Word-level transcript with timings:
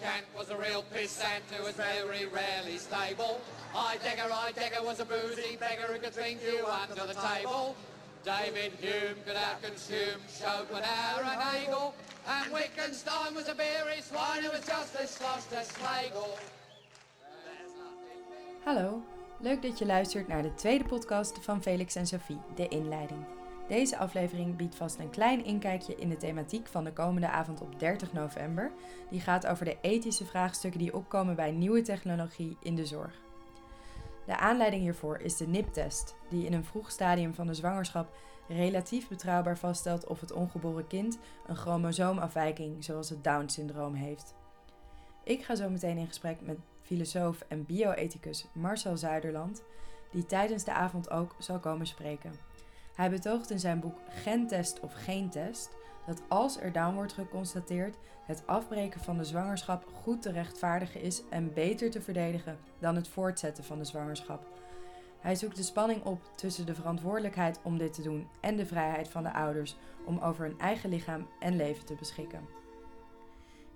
Kant 0.00 0.24
was 0.36 0.48
a 0.50 0.56
real 0.56 0.82
pissant 0.94 1.44
who 1.50 1.62
was 1.62 1.74
very 1.74 2.26
rarely 2.26 2.78
stable. 2.78 3.40
Heidegger, 3.72 4.32
Heidegger 4.32 4.82
was 4.82 4.98
a 5.00 5.04
boozy 5.04 5.56
beggar 5.60 5.92
who 5.92 5.98
could 5.98 6.14
drink 6.14 6.40
you 6.42 6.64
under 6.66 7.06
the 7.06 7.18
table. 7.20 7.76
David 8.24 8.72
Hume 8.80 9.16
could 9.26 9.36
outconsume 9.36 10.20
Schopenhauer 10.28 11.22
and 11.22 11.42
Hegel. 11.42 11.94
And 12.26 12.52
Wittgenstein 12.52 13.34
was 13.34 13.48
a 13.48 13.54
beery 13.54 14.00
swine 14.00 14.42
who 14.42 14.50
was 14.50 14.64
just 14.66 14.96
as 14.96 15.10
sloshed 15.10 15.52
as 15.52 15.68
Schlegel. 15.72 16.38
Hallo, 18.64 19.02
leuk 19.38 19.62
dat 19.62 19.78
je 19.78 19.86
luistert 19.86 20.28
naar 20.28 20.42
de 20.42 20.54
tweede 20.54 20.84
podcast 20.84 21.38
van 21.40 21.62
Felix 21.62 21.94
en 21.94 22.06
Sophie, 22.06 22.40
de 22.54 22.68
inleiding. 22.68 23.39
Deze 23.70 23.98
aflevering 23.98 24.56
biedt 24.56 24.74
vast 24.74 24.98
een 24.98 25.10
klein 25.10 25.44
inkijkje 25.44 25.94
in 25.94 26.08
de 26.08 26.16
thematiek 26.16 26.66
van 26.66 26.84
de 26.84 26.92
komende 26.92 27.28
avond 27.28 27.60
op 27.60 27.78
30 27.78 28.12
november. 28.12 28.72
Die 29.10 29.20
gaat 29.20 29.46
over 29.46 29.64
de 29.64 29.76
ethische 29.80 30.24
vraagstukken 30.24 30.80
die 30.80 30.94
opkomen 30.94 31.36
bij 31.36 31.50
nieuwe 31.50 31.82
technologie 31.82 32.56
in 32.62 32.74
de 32.74 32.86
zorg. 32.86 33.20
De 34.26 34.36
aanleiding 34.36 34.82
hiervoor 34.82 35.18
is 35.18 35.36
de 35.36 35.46
NIP-test, 35.46 36.14
die 36.28 36.46
in 36.46 36.52
een 36.52 36.64
vroeg 36.64 36.90
stadium 36.90 37.34
van 37.34 37.46
de 37.46 37.54
zwangerschap 37.54 38.14
relatief 38.48 39.08
betrouwbaar 39.08 39.58
vaststelt 39.58 40.06
of 40.06 40.20
het 40.20 40.32
ongeboren 40.32 40.86
kind 40.86 41.18
een 41.46 41.56
chromosoomafwijking 41.56 42.84
zoals 42.84 43.10
het 43.10 43.24
Down-syndroom 43.24 43.94
heeft. 43.94 44.34
Ik 45.24 45.44
ga 45.44 45.54
zo 45.54 45.68
meteen 45.68 45.96
in 45.96 46.06
gesprek 46.06 46.40
met 46.40 46.58
filosoof 46.82 47.40
en 47.48 47.66
bioethicus 47.66 48.46
Marcel 48.52 48.96
Zuiderland, 48.96 49.62
die 50.10 50.26
tijdens 50.26 50.64
de 50.64 50.72
avond 50.72 51.10
ook 51.10 51.34
zal 51.38 51.58
komen 51.58 51.86
spreken. 51.86 52.49
Hij 52.94 53.10
betoogt 53.10 53.50
in 53.50 53.60
zijn 53.60 53.80
boek 53.80 53.98
Gentest 54.08 54.80
of 54.80 54.92
Geen 54.92 55.30
Test 55.30 55.70
dat 56.06 56.22
als 56.28 56.60
er 56.60 56.72
down 56.72 56.94
wordt 56.94 57.12
geconstateerd, 57.12 57.96
het 58.26 58.42
afbreken 58.46 59.00
van 59.00 59.16
de 59.16 59.24
zwangerschap 59.24 59.84
goed 60.02 60.22
te 60.22 60.32
rechtvaardigen 60.32 61.00
is 61.00 61.22
en 61.30 61.52
beter 61.54 61.90
te 61.90 62.00
verdedigen 62.00 62.58
dan 62.78 62.96
het 62.96 63.08
voortzetten 63.08 63.64
van 63.64 63.78
de 63.78 63.84
zwangerschap. 63.84 64.46
Hij 65.20 65.34
zoekt 65.34 65.56
de 65.56 65.62
spanning 65.62 66.04
op 66.04 66.20
tussen 66.34 66.66
de 66.66 66.74
verantwoordelijkheid 66.74 67.60
om 67.62 67.78
dit 67.78 67.92
te 67.92 68.02
doen 68.02 68.28
en 68.40 68.56
de 68.56 68.66
vrijheid 68.66 69.08
van 69.08 69.22
de 69.22 69.32
ouders 69.32 69.76
om 70.04 70.18
over 70.18 70.44
hun 70.44 70.58
eigen 70.58 70.90
lichaam 70.90 71.26
en 71.38 71.56
leven 71.56 71.84
te 71.84 71.94
beschikken. 71.94 72.48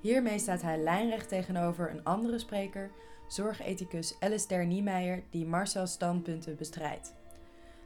Hiermee 0.01 0.39
staat 0.39 0.63
hij 0.63 0.79
lijnrecht 0.79 1.29
tegenover 1.29 1.91
een 1.91 2.05
andere 2.05 2.39
spreker, 2.39 2.91
zorgethicus 3.29 4.17
Alistair 4.21 4.67
Niemeyer, 4.67 5.23
die 5.31 5.47
Marcel's 5.47 5.93
standpunten 5.93 6.57
bestrijdt. 6.57 7.15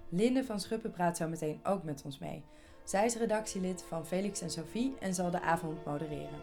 Linde 0.08 0.44
van 0.44 0.60
Schuppen 0.60 0.90
praat 0.90 1.16
zo 1.16 1.28
meteen 1.28 1.60
ook 1.62 1.82
met 1.82 2.02
ons 2.04 2.18
mee. 2.18 2.44
Zij 2.84 3.04
is 3.04 3.16
redactielid 3.16 3.82
van 3.88 4.06
Felix 4.06 4.40
en 4.40 4.50
Sophie 4.50 4.94
en 5.00 5.14
zal 5.14 5.30
de 5.30 5.40
avond 5.40 5.84
modereren. 5.84 6.40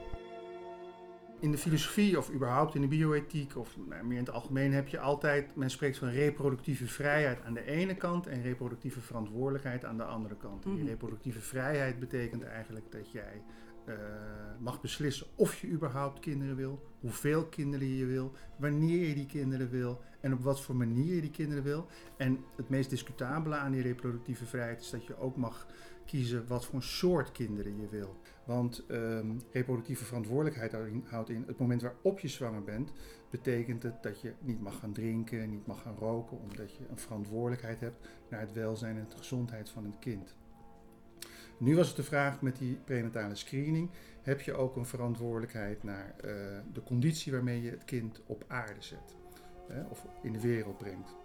In 1.40 1.52
de 1.52 1.58
filosofie 1.58 2.18
of 2.18 2.32
überhaupt 2.32 2.76
in 2.76 2.82
de 2.82 2.88
bioethiek 2.88 3.58
of 3.58 3.78
nou, 3.90 4.04
meer 4.04 4.18
in 4.18 4.24
het 4.24 4.34
algemeen 4.34 4.74
heb 4.74 4.88
je 4.88 5.00
altijd, 5.00 5.56
men 5.56 5.70
spreekt 5.70 5.98
van 5.98 6.10
reproductieve 6.10 6.88
vrijheid 6.88 7.42
aan 7.42 7.54
de 7.54 7.66
ene 7.66 7.96
kant 7.96 8.28
en 8.28 8.42
reproductieve 8.42 9.02
verantwoordelijkheid 9.02 9.86
aan 9.86 9.98
de 9.98 10.04
andere 10.04 10.36
kant. 10.38 10.64
En 10.66 10.70
die 10.72 10.80
Mhm. 10.80 10.90
reproductieve 10.90 11.40
vrijheid 11.42 12.00
betekent 12.00 12.44
eigenlijk 12.44 12.92
dat 12.92 13.12
jij 13.12 13.42
eh, 13.86 13.96
mag 14.60 14.82
beslissen 14.82 15.28
of 15.36 15.56
je 15.56 15.68
überhaupt 15.68 16.20
kinderen 16.20 16.56
wil, 16.56 16.82
hoeveel 17.00 17.46
kinderen 17.46 17.88
je 17.88 18.06
wil, 18.06 18.32
wanneer 18.58 19.08
je 19.08 19.14
die 19.16 19.26
kinderen 19.26 19.70
wil 19.70 20.02
en 20.22 20.34
op 20.34 20.44
wat 20.44 20.62
voor 20.62 20.76
manier 20.76 21.16
je 21.16 21.22
die 21.22 21.32
kinderen 21.32 21.64
wil. 21.64 21.86
En 22.18 22.44
het 22.56 22.70
meest 22.70 22.90
discutabele 22.90 23.56
aan 23.56 23.72
die 23.72 23.82
reproductieve 23.82 24.46
vrijheid 24.46 24.82
is 24.82 24.90
dat 24.90 25.06
je 25.06 25.18
ook 25.18 25.36
mag 25.36 25.68
kiezen 26.06 26.48
wat 26.48 26.66
voor 26.66 26.84
soort 26.84 27.32
kinderen 27.32 27.82
je 27.82 27.88
wil. 27.88 28.16
Want 28.46 28.86
ehm, 28.88 29.32
reproductieve 29.52 30.06
verantwoordelijkheid 30.06 30.72
houdt 30.72 30.88
in- 30.88 31.04
houdt 31.06 31.30
in 31.30 31.44
het 31.48 31.58
moment 31.58 31.82
waarop 31.82 32.20
je 32.20 32.28
zwanger 32.28 32.64
bent, 32.64 32.92
betekent 33.30 33.84
het 33.84 34.04
dat 34.04 34.22
je 34.22 34.34
niet 34.40 34.62
mag 34.62 34.80
gaan 34.80 34.94
drinken, 34.94 35.50
niet 35.50 35.68
mag 35.68 35.82
gaan 35.82 35.96
roken, 35.96 36.40
omdat 36.40 36.76
je 36.76 36.88
een 36.90 36.98
verantwoordelijkheid 36.98 37.80
hebt 37.80 38.08
naar 38.30 38.40
het 38.40 38.54
welzijn 38.54 38.98
en 38.98 39.06
de 39.10 39.18
gezondheid 39.18 39.70
van 39.70 39.86
het 39.86 40.00
kind. 40.00 40.36
Nu 41.58 41.76
was 41.76 41.88
het 41.88 41.96
de 41.96 42.04
vraag 42.04 42.42
met 42.42 42.58
die 42.58 42.76
prenatale 42.76 43.36
screening, 43.36 43.90
heb 44.22 44.42
je 44.42 44.54
ook 44.54 44.76
een 44.76 44.86
verantwoordelijkheid 44.86 45.84
naar 45.84 46.16
eh, 46.18 46.32
de 46.74 46.84
conditie 46.84 47.32
waarmee 47.32 47.62
je 47.62 47.70
het 47.70 47.86
kind 47.86 48.22
op 48.26 48.44
aarde 48.48 48.82
zet 48.82 49.16
hè, 49.68 49.84
of 49.84 50.06
in 50.22 50.34
de 50.34 50.40
wereld 50.42 50.78
brengt. 50.78 51.16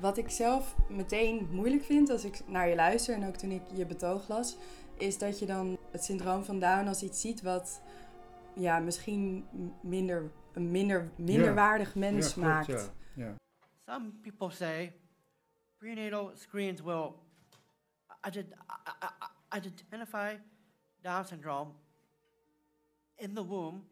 Wat 0.00 0.16
ik 0.16 0.30
zelf 0.30 0.76
meteen 0.88 1.48
moeilijk 1.50 1.82
vind 1.84 2.10
als 2.10 2.24
ik 2.24 2.40
naar 2.46 2.68
je 2.68 2.74
luister 2.74 3.14
en 3.14 3.26
ook 3.26 3.36
toen 3.36 3.50
ik 3.50 3.62
je 3.74 3.86
betoog 3.86 4.28
las, 4.28 4.56
is 4.98 5.18
dat 5.18 5.38
je 5.38 5.46
dan 5.46 5.78
het 5.90 6.04
syndroom 6.04 6.44
van 6.44 6.58
Down 6.60 6.86
als 6.88 7.02
iets 7.02 7.20
ziet 7.20 7.42
wat 7.42 7.80
ja, 8.54 8.78
misschien 8.78 9.44
minder, 9.80 10.30
een 10.52 10.70
minder, 10.70 11.10
minderwaardig 11.16 11.94
mens 11.94 12.26
Ja, 12.26 12.32
klopt, 12.32 12.48
maakt. 12.48 12.66
ja, 13.14 13.24
ja. 13.24 13.34
Some 13.86 14.10
people 14.22 14.50
say 14.50 14.94
prenatal 15.78 16.30
screens 16.34 16.80
will 16.80 17.12
I- 18.26 18.38
I- 18.38 18.40
I- 18.40 19.34
identify 19.52 20.34
Down 21.02 21.24
syndrome 21.26 21.72
in 23.18 23.34
the 23.34 23.42
womb, 23.42 23.82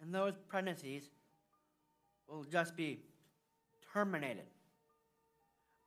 and 0.00 0.14
those 0.14 0.34
pregnancies 0.48 1.04
will 2.28 2.44
just 2.44 2.76
be 2.76 3.00
terminated. 3.92 4.46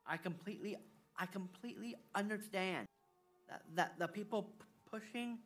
I 0.06 0.16
completely, 0.16 0.76
I 1.16 1.26
completely 1.26 1.96
understand 2.14 2.86
that, 3.48 3.62
that 3.74 3.98
the 3.98 4.08
people 4.08 4.42
p- 4.42 4.66
pushing 4.90 5.38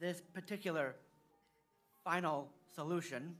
this 0.00 0.22
particular 0.32 0.96
final 2.02 2.48
solution 2.74 3.36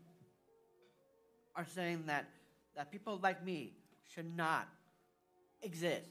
are 1.57 1.67
saying 1.67 2.05
that 2.07 2.27
that 2.75 2.91
people 2.91 3.19
like 3.23 3.45
me 3.45 3.73
should 4.15 4.37
not 4.37 4.69
exist. 5.63 6.09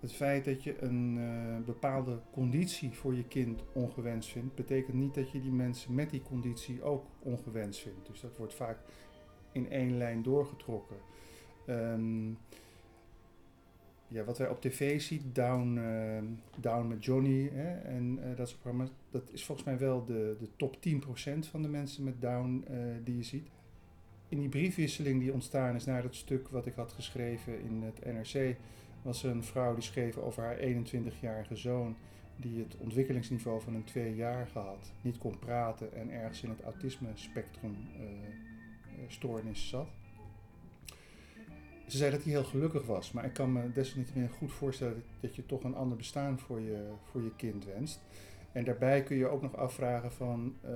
Het 0.00 0.12
feit 0.12 0.44
dat 0.44 0.62
je 0.62 0.82
een 0.82 1.18
eh, 1.18 1.64
bepaalde 1.66 2.20
conditie 2.32 2.92
voor 2.92 3.14
je 3.14 3.24
kind 3.24 3.62
ongewenst 3.72 4.30
vindt, 4.30 4.54
betekent 4.54 4.96
niet 4.96 5.14
dat 5.14 5.30
je 5.30 5.40
die 5.40 5.52
mensen 5.52 5.94
met 5.94 6.10
die 6.10 6.22
conditie 6.22 6.82
ook 6.82 7.06
ongewenst 7.18 7.80
vindt. 7.80 8.06
Dus 8.06 8.20
dat 8.20 8.36
wordt 8.36 8.54
vaak 8.54 8.78
in 9.52 9.70
één 9.70 9.96
lijn 9.96 10.22
doorgetrokken. 10.22 10.96
Ehm, 11.66 12.28
ja, 14.08 14.24
wat 14.24 14.38
wij 14.38 14.48
op 14.48 14.60
tv 14.60 15.00
zien, 15.00 15.30
Down, 15.32 15.78
eh, 15.78 16.22
Down 16.60 16.88
met 16.88 17.04
Johnny 17.04 17.50
hè, 17.52 17.78
en 17.78 18.18
eh, 18.22 18.36
dat 18.36 18.48
soort 18.48 18.60
programma's, 18.60 18.90
dat 19.10 19.30
is 19.32 19.44
volgens 19.44 19.66
mij 19.66 19.78
wel 19.78 20.04
de, 20.04 20.36
de 20.38 20.48
top 20.56 20.76
10% 20.80 21.48
van 21.48 21.62
de 21.62 21.68
mensen 21.68 22.04
met 22.04 22.20
Down 22.20 22.64
die 23.04 23.16
je 23.16 23.22
ziet. 23.22 23.48
In 24.28 24.38
die 24.38 24.48
briefwisseling 24.48 25.20
die 25.20 25.32
ontstaan 25.32 25.74
is 25.74 25.84
na 25.84 26.00
dat 26.00 26.14
stuk 26.14 26.48
wat 26.48 26.66
ik 26.66 26.74
had 26.74 26.92
geschreven 26.92 27.60
in 27.60 27.82
het 27.82 28.04
NRC, 28.04 28.56
was 29.02 29.22
een 29.22 29.44
vrouw 29.44 29.74
die 29.74 29.82
schreef 29.82 30.16
over 30.16 30.42
haar 30.42 30.56
21-jarige 30.56 31.56
zoon 31.56 31.96
die 32.36 32.58
het 32.58 32.76
ontwikkelingsniveau 32.76 33.60
van 33.60 33.74
een 33.74 33.84
tweejarige 33.84 34.58
had, 34.58 34.92
niet 35.00 35.18
kon 35.18 35.38
praten 35.38 35.92
en 35.94 36.10
ergens 36.10 36.42
in 36.42 36.48
het 36.48 36.62
autisme 36.62 37.08
spectrum 37.14 37.76
eh, 37.96 38.02
eh, 38.02 39.04
stoornis 39.08 39.68
zat. 39.68 39.88
Ze 41.86 41.96
zei 41.96 42.10
dat 42.10 42.22
hij 42.22 42.32
heel 42.32 42.44
gelukkig 42.44 42.86
was, 42.86 43.12
maar 43.12 43.24
ik 43.24 43.32
kan 43.32 43.52
me 43.52 43.72
desalniettemin 43.72 44.28
goed 44.28 44.52
voorstellen 44.52 45.02
dat 45.20 45.36
je 45.36 45.46
toch 45.46 45.62
een 45.62 45.74
ander 45.74 45.96
bestaan 45.96 46.38
voor 46.38 46.60
je, 46.60 46.92
voor 47.10 47.22
je 47.22 47.36
kind 47.36 47.64
wenst. 47.64 48.00
En 48.52 48.64
daarbij 48.64 49.02
kun 49.02 49.16
je 49.16 49.28
ook 49.28 49.42
nog 49.42 49.56
afvragen 49.56 50.12
van, 50.12 50.54
eh, 50.62 50.72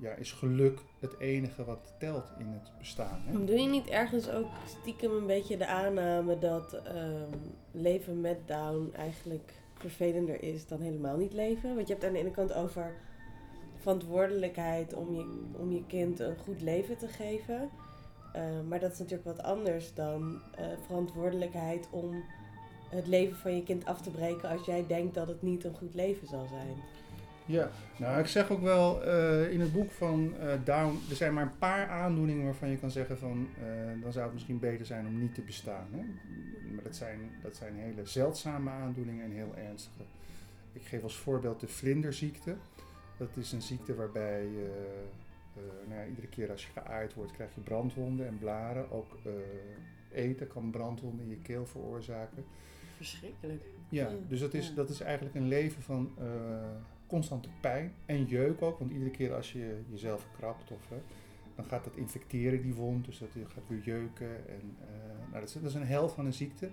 ja, 0.00 0.12
is 0.12 0.32
geluk 0.32 0.80
het 1.00 1.18
enige 1.18 1.64
wat 1.64 1.94
telt 1.98 2.32
in 2.38 2.46
het 2.46 2.70
bestaan? 2.78 3.20
Hè? 3.24 3.44
Doe 3.44 3.60
je 3.60 3.68
niet 3.68 3.88
ergens 3.88 4.30
ook 4.30 4.48
stiekem 4.66 5.10
een 5.10 5.26
beetje 5.26 5.56
de 5.56 5.66
aanname 5.66 6.38
dat 6.38 6.72
ehm, 6.72 7.30
leven 7.70 8.20
met 8.20 8.38
Down 8.46 8.90
eigenlijk 8.96 9.52
vervelender 9.74 10.42
is 10.42 10.66
dan 10.66 10.80
helemaal 10.80 11.16
niet 11.16 11.32
leven? 11.32 11.74
Want 11.74 11.86
je 11.86 11.92
hebt 11.92 12.06
aan 12.06 12.12
de 12.12 12.18
ene 12.18 12.30
kant 12.30 12.52
over 12.52 12.94
verantwoordelijkheid 13.80 14.94
om 14.94 15.14
je, 15.14 15.50
om 15.58 15.72
je 15.72 15.86
kind 15.86 16.20
een 16.20 16.36
goed 16.36 16.60
leven 16.60 16.96
te 16.96 17.08
geven. 17.08 17.70
Eh, 18.32 18.42
maar 18.68 18.80
dat 18.80 18.92
is 18.92 18.98
natuurlijk 18.98 19.36
wat 19.36 19.42
anders 19.42 19.94
dan 19.94 20.40
eh, 20.56 20.66
verantwoordelijkheid 20.86 21.88
om 21.90 22.24
het 22.88 23.06
leven 23.06 23.36
van 23.36 23.56
je 23.56 23.62
kind 23.62 23.84
af 23.84 24.00
te 24.00 24.10
breken 24.10 24.48
als 24.48 24.66
jij 24.66 24.86
denkt 24.86 25.14
dat 25.14 25.28
het 25.28 25.42
niet 25.42 25.64
een 25.64 25.74
goed 25.74 25.94
leven 25.94 26.28
zal 26.28 26.46
zijn. 26.46 26.76
Ja, 27.50 27.70
nou 27.96 28.20
ik 28.20 28.26
zeg 28.26 28.50
ook 28.50 28.60
wel 28.60 29.04
eh, 29.04 29.52
in 29.52 29.60
het 29.60 29.72
boek 29.72 29.90
van 29.90 30.34
eh, 30.38 30.52
Down, 30.64 30.98
er 31.10 31.16
zijn 31.16 31.34
maar 31.34 31.42
een 31.42 31.58
paar 31.58 31.88
aandoeningen 31.88 32.44
waarvan 32.44 32.68
je 32.68 32.78
kan 32.78 32.90
zeggen 32.90 33.18
van 33.18 33.48
eh, 33.58 34.02
dan 34.02 34.12
zou 34.12 34.24
het 34.24 34.32
misschien 34.32 34.58
beter 34.58 34.86
zijn 34.86 35.06
om 35.06 35.18
niet 35.18 35.34
te 35.34 35.40
bestaan. 35.40 35.86
Hè? 35.90 36.02
Maar 36.74 36.84
dat 36.84 36.96
zijn, 36.96 37.18
dat 37.42 37.56
zijn 37.56 37.74
hele 37.74 38.06
zeldzame 38.06 38.70
aandoeningen 38.70 39.24
en 39.24 39.30
heel 39.30 39.54
ernstige. 39.56 40.02
Ik 40.72 40.82
geef 40.82 41.02
als 41.02 41.16
voorbeeld 41.16 41.60
de 41.60 41.68
vlinderziekte. 41.68 42.56
Dat 43.16 43.36
is 43.36 43.52
een 43.52 43.62
ziekte 43.62 43.94
waarbij 43.94 44.48
nou 45.88 46.00
ja, 46.00 46.06
iedere 46.06 46.28
keer 46.28 46.50
als 46.50 46.66
je 46.66 46.80
geaaid 46.80 47.14
wordt 47.14 47.32
krijg 47.32 47.54
je 47.54 47.60
brandwonden 47.60 48.26
en 48.26 48.38
blaren. 48.38 48.90
Ook 48.90 49.18
eten 50.12 50.46
kan 50.46 50.70
brandwonden 50.70 51.24
in 51.24 51.30
je 51.30 51.40
keel 51.42 51.66
veroorzaken. 51.66 52.44
Verschrikkelijk. 52.96 53.62
Ja, 53.88 54.10
dus 54.28 54.40
dat 54.40 54.54
is, 54.54 54.74
dat 54.74 54.88
is 54.88 55.00
eigenlijk 55.00 55.34
een 55.34 55.48
leven 55.48 55.82
van, 55.82 56.12
constante 57.10 57.48
pijn 57.60 57.92
en 58.06 58.24
jeuk 58.24 58.62
ook. 58.62 58.78
Want 58.78 58.90
iedere 58.90 59.10
keer 59.10 59.34
als 59.34 59.52
je 59.52 59.80
jezelf 59.88 60.26
krabt, 60.36 60.70
of, 60.70 60.88
hè, 60.88 61.02
dan 61.54 61.64
gaat 61.64 61.84
dat 61.84 61.96
infecteren, 61.96 62.62
die 62.62 62.74
wond. 62.74 63.04
Dus 63.04 63.18
dat 63.18 63.28
gaat 63.32 63.68
weer 63.68 63.80
jeuken. 63.80 64.48
En, 64.48 64.76
eh, 64.80 65.30
nou, 65.30 65.44
dat, 65.44 65.62
is, 65.62 65.74
een 65.74 65.86
hel 65.86 66.08
van 66.08 66.26
een 66.26 66.32
ziekte. 66.32 66.70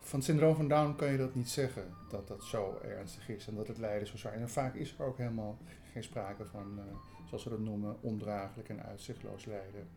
Van 0.00 0.18
het 0.18 0.28
syndroom 0.28 0.54
van 0.54 0.68
Down 0.68 0.94
kan 0.96 1.12
je 1.12 1.18
dat 1.18 1.34
niet 1.34 1.50
zeggen, 1.50 1.84
dat 2.08 2.28
dat 2.28 2.44
zo 2.44 2.78
ernstig 2.82 3.28
is 3.28 3.46
en 3.46 3.54
dat 3.54 3.68
het 3.68 3.78
lijden 3.78 4.06
zo 4.06 4.16
zwaar 4.16 4.34
is. 4.34 4.40
En 4.40 4.50
vaak 4.50 4.74
is 4.74 4.94
er 4.98 5.04
ook 5.04 5.18
helemaal 5.18 5.58
geen 5.92 6.02
sprake 6.02 6.44
van, 6.44 6.78
eh, 6.78 6.84
zoals 7.28 7.44
we 7.44 7.50
dat 7.50 7.58
noemen, 7.58 7.96
ondraaglijk 8.00 8.68
en 8.68 8.82
uitzichtloos 8.82 9.44
lijden. 9.44 9.88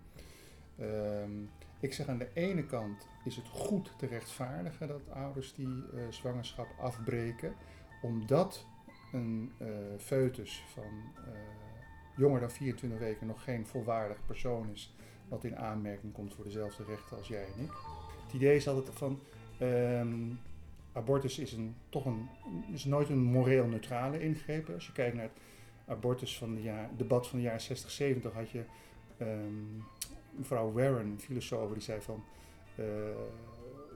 Ehm, 0.77 1.31
ik 1.79 1.93
zeg 1.93 2.07
aan 2.07 2.17
de 2.17 2.29
ene 2.33 2.65
kant 2.65 3.07
is 3.23 3.35
het 3.35 3.47
goed 3.47 3.91
te 3.97 4.05
rechtvaardigen 4.05 4.87
dat 4.87 5.09
ouders 5.09 5.53
die 5.53 5.83
eh, 5.95 6.01
zwangerschap 6.09 6.67
afbreken, 6.79 7.53
omdat 8.01 8.65
een 9.11 9.51
uh, 9.61 9.67
foetus 9.97 10.63
van 10.73 10.91
jonger 12.15 12.39
dan 12.39 12.51
24 12.51 12.99
weken 12.99 13.27
nog 13.27 13.43
geen 13.43 13.65
volwaardig 13.67 14.17
persoon 14.25 14.69
is, 14.73 14.93
wat 15.27 15.43
in 15.43 15.57
aanmerking 15.57 16.13
komt 16.13 16.33
voor 16.33 16.43
dezelfde 16.43 16.83
rechten 16.83 17.17
als 17.17 17.27
jij 17.27 17.43
en 17.43 17.63
ik. 17.63 17.71
Het 18.25 18.33
idee 18.33 18.55
is 18.55 18.67
altijd 18.67 18.89
van 18.95 19.19
Um, 19.61 20.39
abortus 20.93 21.39
is, 21.39 21.51
een, 21.51 21.75
toch 21.89 22.05
een, 22.05 22.29
is 22.73 22.85
nooit 22.85 23.09
een 23.09 23.23
moreel 23.23 23.65
neutrale 23.65 24.21
ingreep. 24.21 24.69
Als 24.69 24.85
je 24.85 24.91
kijkt 24.91 25.15
naar 25.15 25.23
het 25.23 25.41
abortus 25.85 26.37
van 26.37 26.55
de 26.55 26.61
jaar, 26.61 26.89
debat 26.97 27.27
van 27.27 27.37
de 27.37 27.43
jaren 27.43 27.61
60, 27.61 27.91
70 27.91 28.33
had 28.33 28.49
je 28.49 28.63
um, 29.21 29.83
mevrouw 30.31 30.71
Warren, 30.71 31.05
een 31.05 31.19
filosoof, 31.19 31.71
die 31.71 31.81
zei 31.81 32.01
van 32.01 32.23
uh, 32.79 32.85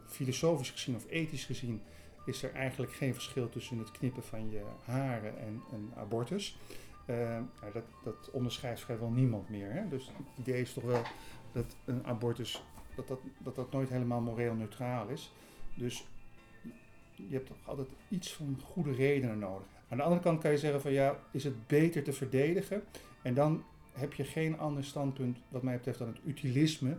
filosofisch 0.05 0.69
gezien 0.69 0.95
of 0.95 1.05
ethisch 1.09 1.45
gezien 1.45 1.81
is 2.25 2.43
er 2.43 2.53
eigenlijk 2.53 2.93
geen 2.93 3.13
verschil 3.13 3.49
tussen 3.49 3.77
het 3.77 3.91
knippen 3.91 4.23
van 4.23 4.49
je 4.49 4.61
haren 4.83 5.39
en 5.39 5.61
een 5.71 5.91
abortus. 5.95 6.57
Nou, 7.07 7.73
dat, 7.73 7.83
dat 8.03 8.29
onderscheidt 8.31 8.79
vrijwel 8.79 9.09
niemand 9.09 9.49
meer. 9.49 9.71
Hè? 9.71 9.87
Dus 9.87 10.05
het 10.05 10.47
idee 10.47 10.61
is 10.61 10.73
toch 10.73 10.83
wel 10.83 11.01
dat 11.51 11.75
een 11.85 12.05
abortus 12.05 12.63
dat 12.95 13.07
dat, 13.07 13.19
dat, 13.37 13.55
dat 13.55 13.71
nooit 13.71 13.89
helemaal 13.89 14.21
moreel 14.21 14.53
neutraal 14.53 15.07
is. 15.07 15.31
Dus 15.73 16.05
je 17.15 17.33
hebt 17.33 17.47
toch 17.47 17.57
altijd 17.63 17.87
iets 18.09 18.33
van 18.33 18.59
goede 18.63 18.91
redenen 18.91 19.39
nodig. 19.39 19.67
Aan 19.89 19.97
de 19.97 20.03
andere 20.03 20.21
kant 20.21 20.41
kan 20.41 20.51
je 20.51 20.57
zeggen 20.57 20.81
van 20.81 20.91
ja, 20.91 21.19
is 21.31 21.43
het 21.43 21.67
beter 21.67 22.03
te 22.03 22.13
verdedigen? 22.13 22.83
En 23.21 23.33
dan 23.33 23.63
heb 23.91 24.13
je 24.13 24.23
geen 24.23 24.59
ander 24.59 24.83
standpunt 24.83 25.37
wat 25.49 25.63
mij 25.63 25.75
betreft 25.75 25.99
dan 25.99 26.07
het 26.07 26.19
utilisme. 26.25 26.97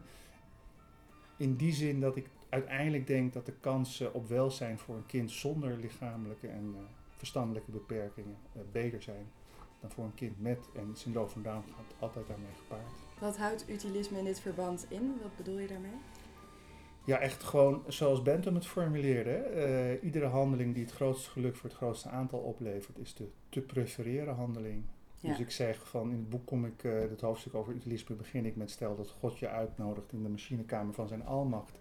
In 1.36 1.56
die 1.56 1.72
zin 1.72 2.00
dat 2.00 2.16
ik 2.16 2.28
uiteindelijk 2.56 3.06
denk 3.06 3.32
dat 3.32 3.46
de 3.46 3.52
kansen 3.60 4.14
op 4.14 4.28
welzijn 4.28 4.78
voor 4.78 4.96
een 4.96 5.06
kind 5.06 5.30
zonder 5.30 5.76
lichamelijke 5.76 6.48
en 6.48 6.74
uh, 6.74 6.80
verstandelijke 7.16 7.70
beperkingen 7.70 8.36
uh, 8.56 8.62
beter 8.72 9.02
zijn 9.02 9.26
dan 9.80 9.90
voor 9.90 10.04
een 10.04 10.14
kind 10.14 10.40
met. 10.40 10.58
En 10.74 10.88
het 10.88 10.98
syndroom 10.98 11.28
van 11.28 11.42
Down 11.42 11.64
gaat 11.76 11.94
altijd 11.98 12.26
daarmee 12.26 12.54
gepaard. 12.58 12.92
Wat 13.20 13.36
houdt 13.36 13.68
utilisme 13.68 14.18
in 14.18 14.24
dit 14.24 14.40
verband 14.40 14.86
in? 14.88 15.18
Wat 15.22 15.36
bedoel 15.36 15.58
je 15.58 15.66
daarmee? 15.66 15.98
Ja, 17.04 17.18
echt 17.18 17.42
gewoon 17.42 17.84
zoals 17.86 18.22
Bentham 18.22 18.54
het 18.54 18.66
formuleerde. 18.66 19.50
Uh, 19.54 20.04
iedere 20.04 20.26
handeling 20.26 20.74
die 20.74 20.84
het 20.84 20.92
grootste 20.92 21.30
geluk 21.30 21.56
voor 21.56 21.68
het 21.68 21.78
grootste 21.78 22.08
aantal 22.08 22.38
oplevert, 22.38 22.98
is 22.98 23.14
de 23.14 23.28
te 23.48 23.60
prefereren 23.60 24.34
handeling. 24.34 24.84
Dus 25.20 25.38
ik 25.38 25.50
zeg 25.50 25.88
van, 25.88 26.10
in 26.10 26.16
het 26.16 26.28
boek 26.28 26.46
kom 26.46 26.64
ik, 26.64 26.82
uh, 26.82 27.00
het 27.00 27.20
hoofdstuk 27.20 27.54
over 27.54 27.74
utilisme, 27.74 28.14
begin 28.14 28.46
ik 28.46 28.56
met 28.56 28.70
stel 28.70 28.96
dat 28.96 29.10
God 29.10 29.38
je 29.38 29.48
uitnodigt 29.48 30.12
in 30.12 30.22
de 30.22 30.28
machinekamer 30.28 30.94
van 30.94 31.08
zijn 31.08 31.24
almacht. 31.24 31.78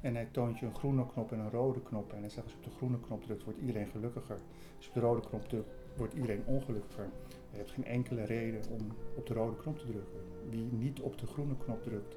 En 0.00 0.14
hij 0.14 0.28
toont 0.30 0.58
je 0.58 0.66
een 0.66 0.74
groene 0.74 1.06
knop 1.06 1.32
en 1.32 1.38
een 1.38 1.50
rode 1.50 1.82
knop. 1.82 2.12
En 2.12 2.20
hij 2.20 2.28
zegt, 2.28 2.42
als 2.42 2.52
je 2.52 2.58
op 2.58 2.64
de 2.64 2.76
groene 2.76 3.00
knop 3.00 3.24
drukt, 3.24 3.44
wordt 3.44 3.58
iedereen 3.58 3.86
gelukkiger. 3.86 4.38
Als 4.76 4.84
je 4.84 4.88
op 4.88 4.94
de 4.94 5.00
rode 5.00 5.28
knop 5.28 5.48
drukt, 5.48 5.70
wordt 5.96 6.14
iedereen 6.14 6.42
ongelukkiger. 6.46 7.08
Je 7.50 7.56
hebt 7.56 7.70
geen 7.70 7.84
enkele 7.84 8.24
reden 8.24 8.60
om 8.70 8.96
op 9.16 9.26
de 9.26 9.34
rode 9.34 9.56
knop 9.56 9.78
te 9.78 9.86
drukken. 9.86 10.20
Wie 10.50 10.72
niet 10.72 11.00
op 11.00 11.18
de 11.18 11.26
groene 11.26 11.56
knop 11.64 11.82
drukt, 11.82 12.16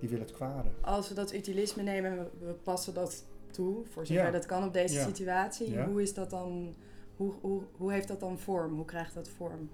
die 0.00 0.08
wil 0.08 0.20
het 0.20 0.32
kwade. 0.32 0.68
Als 0.80 1.08
we 1.08 1.14
dat 1.14 1.34
utilisme 1.34 1.82
nemen, 1.82 2.30
we 2.38 2.52
passen 2.52 2.94
dat 2.94 3.24
toe, 3.50 3.84
voor 3.84 4.06
zover 4.06 4.32
dat 4.32 4.46
kan 4.46 4.64
op 4.64 4.72
deze 4.72 5.00
situatie. 5.00 5.80
Hoe 5.80 6.02
is 6.02 6.14
dat 6.14 6.30
dan, 6.30 6.74
hoe, 7.16 7.32
hoe, 7.40 7.62
hoe 7.72 7.92
heeft 7.92 8.08
dat 8.08 8.20
dan 8.20 8.38
vorm? 8.38 8.74
Hoe 8.74 8.84
krijgt 8.84 9.14
dat 9.14 9.28
vorm? 9.28 9.68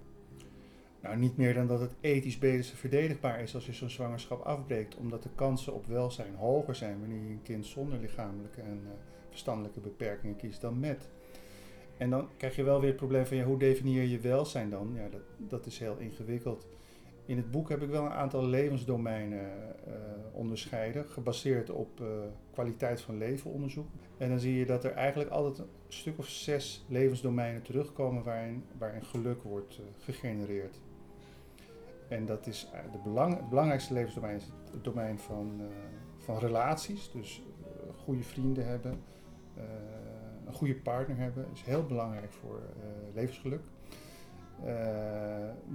Nou, 1.03 1.17
niet 1.17 1.37
meer 1.37 1.55
dan 1.55 1.67
dat 1.67 1.81
het 1.81 1.95
ethisch 2.01 2.39
beter 2.39 2.77
verdedigbaar 2.77 3.41
is 3.41 3.55
als 3.55 3.67
je 3.67 3.73
zo'n 3.73 3.91
zwangerschap 3.91 4.41
afbreekt. 4.41 4.97
Omdat 4.97 5.23
de 5.23 5.29
kansen 5.35 5.75
op 5.75 5.87
welzijn 5.87 6.35
hoger 6.35 6.75
zijn 6.75 7.01
wanneer 7.01 7.23
je 7.23 7.31
een 7.31 7.43
kind 7.43 7.67
zonder 7.67 7.99
lichamelijke 7.99 8.61
en 8.61 8.81
uh, 8.85 8.91
verstandelijke 9.29 9.81
beperkingen 9.81 10.37
kiest 10.37 10.61
dan 10.61 10.81
met. 10.81 11.09
En 11.97 12.11
dan 12.11 12.29
krijg 12.37 12.57
je 12.57 12.63
wel 12.63 12.81
weer 12.81 12.89
het 12.89 12.97
probleem 12.97 13.27
van 13.27 13.37
ja, 13.37 13.45
hoe 13.45 13.59
definieer 13.59 14.03
je 14.03 14.19
welzijn 14.19 14.71
dan? 14.71 14.93
Ja, 14.95 15.09
dat, 15.09 15.21
dat 15.37 15.67
is 15.67 15.79
heel 15.79 15.97
ingewikkeld. 15.99 16.67
In 17.27 17.37
het 17.37 17.51
boek 17.51 17.69
heb 17.69 17.83
ik 17.83 17.91
wel 17.91 18.05
een 18.05 18.13
aantal 18.13 18.47
levensdomeinen 18.47 19.51
uh, 19.89 19.95
onderscheiden, 20.33 21.09
gebaseerd 21.09 21.71
op 21.71 22.01
uh, 22.01 22.07
kwaliteit 22.53 23.01
van 23.01 23.19
leven 23.19 23.51
onderzoek. 23.51 23.87
En 24.19 24.29
dan 24.29 24.39
zie 24.39 24.55
je 24.55 24.67
dat 24.67 24.85
er 24.85 24.93
eigenlijk 24.93 25.31
altijd 25.31 25.59
een 25.59 25.75
stuk 25.89 26.19
of 26.19 26.29
zes 26.29 26.85
levensdomeinen 26.89 27.63
terugkomen 27.63 28.23
waarin, 28.23 28.65
waarin 28.79 29.05
geluk 29.05 29.43
wordt 29.43 29.81
gegenereerd. 29.99 30.81
En 32.13 32.27
dat 32.27 32.47
is 32.47 32.71
de 32.93 32.99
belang, 33.03 33.37
het 33.37 33.49
belangrijkste 33.49 33.93
levensdomein 33.93 34.37
is 34.37 34.51
het 34.73 34.85
domein 34.85 35.19
van, 35.19 35.61
van 36.17 36.39
relaties, 36.39 37.11
dus 37.11 37.43
goede 37.97 38.23
vrienden 38.23 38.67
hebben, 38.67 39.01
een 40.47 40.53
goede 40.53 40.75
partner 40.75 41.17
hebben, 41.17 41.47
is 41.53 41.63
heel 41.63 41.87
belangrijk 41.87 42.33
voor 42.33 42.61
levensgeluk. 43.15 43.63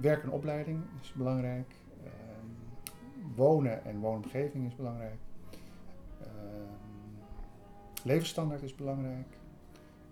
Werk 0.00 0.22
en 0.22 0.30
opleiding 0.30 0.82
is 1.02 1.12
belangrijk. 1.12 1.74
Uh, 2.04 2.10
wonen 3.36 3.84
en 3.84 3.98
woonomgeving 3.98 4.66
is 4.66 4.76
belangrijk. 4.76 5.18
Uh, 6.20 6.26
levensstandaard 8.04 8.62
is 8.62 8.74
belangrijk. 8.74 9.26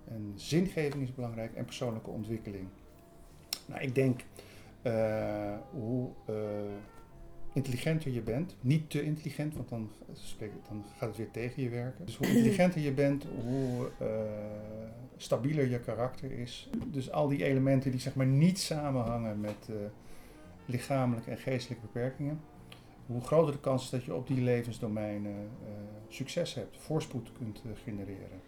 En 0.05 0.33
zingeving 0.35 1.03
is 1.03 1.15
belangrijk. 1.15 1.55
En 1.55 1.65
persoonlijke 1.65 2.11
ontwikkeling. 2.11 2.69
Nou, 3.67 3.81
ik 3.81 3.95
denk 3.95 4.21
hoe 5.71 6.11
intelligenter 7.57 8.13
je 8.13 8.21
bent, 8.21 8.57
niet 8.61 8.91
te 8.91 9.03
intelligent, 9.03 9.55
want 9.55 9.69
dan, 9.69 9.91
dan 10.69 10.85
gaat 10.97 11.09
het 11.09 11.17
weer 11.17 11.31
tegen 11.31 11.63
je 11.63 11.69
werken. 11.69 12.07
Dus 12.07 12.17
hoe 12.17 12.27
intelligenter 12.37 12.81
je 12.81 12.93
bent, 12.93 13.27
hoe 13.45 13.89
uh, 14.03 14.09
stabieler 15.17 15.71
je 15.71 15.81
karakter 15.81 16.33
is. 16.33 16.71
Dus 16.87 17.11
al 17.11 17.29
die 17.29 17.45
elementen 17.45 17.91
die 17.91 18.01
zeg 18.01 18.15
maar 18.15 18.27
niet 18.27 18.59
samenhangen 18.59 19.41
met 19.41 19.69
uh, 19.71 19.77
lichamelijke 20.67 21.31
en 21.31 21.39
geestelijke 21.39 21.87
beperkingen, 21.87 22.41
hoe 23.07 23.21
groter 23.21 23.53
de 23.53 23.61
kans 23.61 23.85
is 23.85 23.91
dat 23.91 24.05
je 24.05 24.15
op 24.15 24.27
die 24.27 24.43
levensdomeinen 24.43 25.33
uh, 25.33 25.69
succes 26.09 26.55
hebt, 26.55 26.77
voorspoed 26.79 27.33
kunt 27.39 27.63
genereren. 27.85 28.41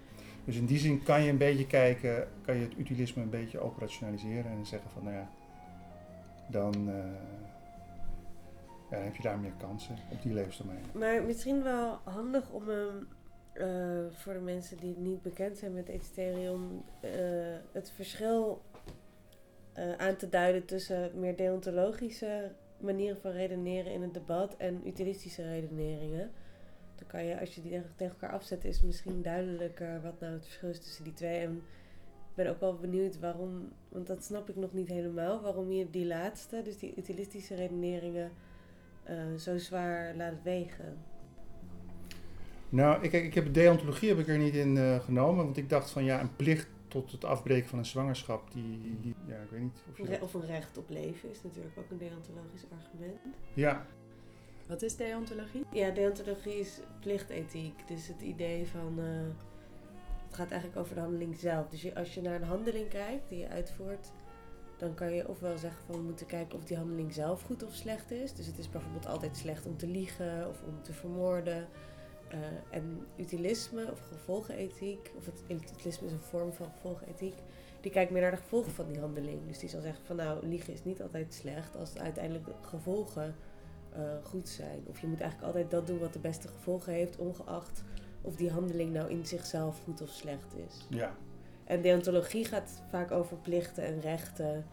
Dus 0.44 0.56
in 0.56 0.66
die 0.66 0.78
zin 0.78 1.02
kan 1.02 1.22
je 1.22 1.30
een 1.30 1.38
beetje 1.38 1.66
kijken, 1.66 2.28
kan 2.42 2.56
je 2.56 2.62
het 2.62 2.78
utilisme 2.78 3.22
een 3.22 3.30
beetje 3.30 3.60
operationaliseren 3.60 4.50
en 4.50 4.66
zeggen 4.66 4.90
van 4.90 5.04
nou 5.04 5.14
ja, 5.14 5.30
dan 6.50 6.90
ja, 8.90 8.96
dan 8.96 9.02
heb 9.04 9.16
je 9.16 9.22
daar 9.22 9.38
meer 9.38 9.52
kansen 9.58 9.96
op 10.10 10.22
die 10.22 10.32
levensdomein. 10.32 10.84
Maar 10.92 11.22
misschien 11.22 11.62
wel 11.62 11.98
handig 12.04 12.50
om 12.50 12.68
uh, 12.68 14.04
voor 14.10 14.32
de 14.32 14.40
mensen 14.40 14.76
die 14.76 14.96
niet 14.96 15.22
bekend 15.22 15.58
zijn 15.58 15.74
met 15.74 15.88
Ethereum, 15.88 16.82
uh, 17.04 17.10
het 17.72 17.90
verschil 17.90 18.62
aan 19.96 20.16
te 20.16 20.28
duiden 20.28 20.64
tussen 20.64 21.10
meer 21.14 21.36
deontologische 21.36 22.52
manieren 22.80 23.20
van 23.20 23.30
redeneren 23.30 23.92
in 23.92 24.02
het 24.02 24.14
debat 24.14 24.56
en 24.56 24.86
utilistische 24.86 25.42
redeneringen. 25.42 26.30
Dan 26.94 27.06
kan 27.06 27.24
je, 27.24 27.40
als 27.40 27.54
je 27.54 27.62
die 27.62 27.82
tegen 27.96 28.14
elkaar 28.20 28.32
afzet, 28.32 28.64
is 28.64 28.82
misschien 28.82 29.22
duidelijker 29.22 30.02
wat 30.02 30.20
nou 30.20 30.32
het 30.32 30.44
verschil 30.44 30.68
is 30.68 30.80
tussen 30.80 31.04
die 31.04 31.12
twee. 31.12 31.48
Ben 32.38 32.50
ook 32.50 32.60
wel 32.60 32.76
benieuwd 32.76 33.18
waarom, 33.18 33.68
want 33.88 34.06
dat 34.06 34.24
snap 34.24 34.48
ik 34.48 34.56
nog 34.56 34.72
niet 34.72 34.88
helemaal, 34.88 35.40
waarom 35.40 35.72
je 35.72 35.90
die 35.90 36.06
laatste, 36.06 36.60
dus 36.64 36.78
die 36.78 36.94
utilistische 36.96 37.54
redeneringen, 37.54 38.30
uh, 39.10 39.34
zo 39.38 39.58
zwaar 39.58 40.14
laat 40.16 40.42
wegen? 40.42 40.96
Nou, 42.68 43.02
ik, 43.02 43.12
ik 43.12 43.34
heb 43.34 43.54
deontologie 43.54 44.08
heb 44.08 44.18
ik 44.18 44.28
er 44.28 44.38
niet 44.38 44.54
in 44.54 44.76
uh, 44.76 45.00
genomen, 45.00 45.44
want 45.44 45.56
ik 45.56 45.68
dacht 45.68 45.90
van 45.90 46.04
ja, 46.04 46.20
een 46.20 46.36
plicht 46.36 46.68
tot 46.88 47.12
het 47.12 47.24
afbreken 47.24 47.68
van 47.68 47.78
een 47.78 47.86
zwangerschap, 47.86 48.52
die, 48.52 48.98
die 49.00 49.14
ja, 49.26 49.36
ik 49.36 49.50
weet 49.50 49.60
niet. 49.60 49.82
Of, 49.90 50.08
je 50.08 50.22
of 50.22 50.34
een 50.34 50.46
recht 50.46 50.78
op 50.78 50.88
leven 50.88 51.30
is 51.30 51.42
natuurlijk 51.42 51.78
ook 51.78 51.90
een 51.90 51.98
deontologisch 51.98 52.64
argument. 52.78 53.20
Ja. 53.54 53.86
Wat 54.66 54.82
is 54.82 54.96
deontologie? 54.96 55.64
Ja, 55.72 55.90
deontologie 55.90 56.58
is 56.58 56.80
plichtethiek. 57.00 57.88
Dus 57.88 58.06
het 58.08 58.20
idee 58.22 58.66
van, 58.66 58.94
uh, 58.98 59.04
het 59.04 59.57
gaat 60.38 60.50
eigenlijk 60.50 60.80
over 60.80 60.94
de 60.94 61.00
handeling 61.00 61.36
zelf. 61.36 61.68
Dus 61.68 61.94
als 61.94 62.14
je 62.14 62.22
naar 62.22 62.34
een 62.34 62.48
handeling 62.48 62.88
kijkt 62.88 63.28
die 63.28 63.38
je 63.38 63.48
uitvoert, 63.48 64.10
dan 64.76 64.94
kan 64.94 65.12
je 65.12 65.28
ofwel 65.28 65.58
zeggen 65.58 65.84
van 65.86 65.94
we 65.94 66.02
moeten 66.02 66.26
kijken 66.26 66.58
of 66.58 66.64
die 66.64 66.76
handeling 66.76 67.12
zelf 67.12 67.42
goed 67.42 67.62
of 67.62 67.74
slecht 67.74 68.10
is. 68.10 68.34
Dus 68.34 68.46
het 68.46 68.58
is 68.58 68.70
bijvoorbeeld 68.70 69.06
altijd 69.06 69.36
slecht 69.36 69.66
om 69.66 69.76
te 69.76 69.86
liegen 69.86 70.48
of 70.48 70.62
om 70.66 70.82
te 70.82 70.92
vermoorden. 70.92 71.68
Uh, 72.34 72.38
en 72.70 73.06
utilisme 73.16 73.90
of 73.90 74.00
gevolgenethiek, 74.00 75.12
of 75.16 75.26
het 75.26 75.42
utilisme 75.48 76.06
is 76.06 76.12
een 76.12 76.20
vorm 76.20 76.52
van 76.52 76.70
gevolgenethiek, 76.70 77.34
die 77.80 77.90
kijkt 77.90 78.10
meer 78.10 78.22
naar 78.22 78.30
de 78.30 78.36
gevolgen 78.36 78.72
van 78.72 78.88
die 78.88 79.00
handeling. 79.00 79.46
Dus 79.46 79.58
die 79.58 79.68
zal 79.68 79.80
zeggen 79.80 80.04
van 80.04 80.16
nou, 80.16 80.46
liegen 80.46 80.72
is 80.72 80.84
niet 80.84 81.02
altijd 81.02 81.34
slecht 81.34 81.76
als 81.76 81.98
uiteindelijk 81.98 82.46
de 82.46 82.52
gevolgen 82.60 83.34
uh, 83.96 84.02
goed 84.22 84.48
zijn. 84.48 84.84
Of 84.88 85.00
je 85.00 85.06
moet 85.06 85.20
eigenlijk 85.20 85.52
altijd 85.52 85.70
dat 85.70 85.86
doen 85.86 85.98
wat 85.98 86.12
de 86.12 86.18
beste 86.18 86.48
gevolgen 86.48 86.92
heeft, 86.92 87.16
ongeacht 87.16 87.84
of 88.22 88.36
die 88.36 88.50
handeling 88.50 88.92
nou 88.92 89.10
in 89.10 89.26
zichzelf 89.26 89.80
goed 89.84 90.02
of 90.02 90.08
slecht 90.08 90.54
is. 90.68 90.86
Ja. 90.88 91.16
En 91.64 91.82
deontologie 91.82 92.44
gaat 92.44 92.82
vaak 92.90 93.10
over 93.10 93.36
plichten 93.36 93.84
en 93.84 94.00
rechten. 94.00 94.66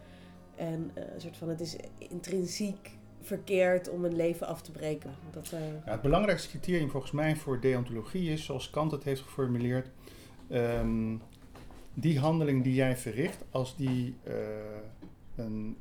En 0.54 0.90
uh, 0.94 1.04
een 1.14 1.20
soort 1.20 1.36
van, 1.36 1.48
het 1.48 1.60
is 1.60 1.76
intrinsiek 1.98 2.90
verkeerd 3.20 3.88
om 3.88 4.04
een 4.04 4.16
leven 4.16 4.46
af 4.46 4.62
te 4.62 4.70
breken. 4.70 5.10
Dat, 5.30 5.50
uh... 5.54 5.60
ja, 5.60 5.90
het 5.90 6.02
belangrijkste 6.02 6.48
criterium 6.48 6.90
volgens 6.90 7.12
mij 7.12 7.36
voor 7.36 7.60
deontologie 7.60 8.30
is, 8.30 8.44
zoals 8.44 8.70
Kant 8.70 8.90
het 8.90 9.04
heeft 9.04 9.20
geformuleerd, 9.20 9.90
um, 10.50 11.22
die 11.94 12.18
handeling 12.18 12.64
die 12.64 12.74
jij 12.74 12.96
verricht, 12.96 13.44
als 13.50 13.76
die 13.76 14.16
uh, 14.28 14.34
een 15.36 15.76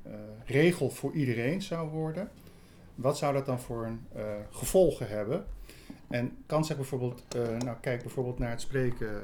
regel 0.45 0.89
voor 0.89 1.13
iedereen 1.13 1.61
zou 1.61 1.89
worden, 1.89 2.31
wat 2.95 3.17
zou 3.17 3.33
dat 3.33 3.45
dan 3.45 3.59
voor 3.59 3.85
een 3.85 4.05
gevolgen 4.49 5.07
hebben? 5.07 5.45
En 6.07 6.37
Kant 6.45 6.65
zegt 6.65 6.79
bijvoorbeeld, 6.79 7.23
nou 7.59 7.77
kijk 7.81 8.01
bijvoorbeeld 8.01 8.39
naar 8.39 8.49
het 8.49 8.61
spreken, 8.61 9.23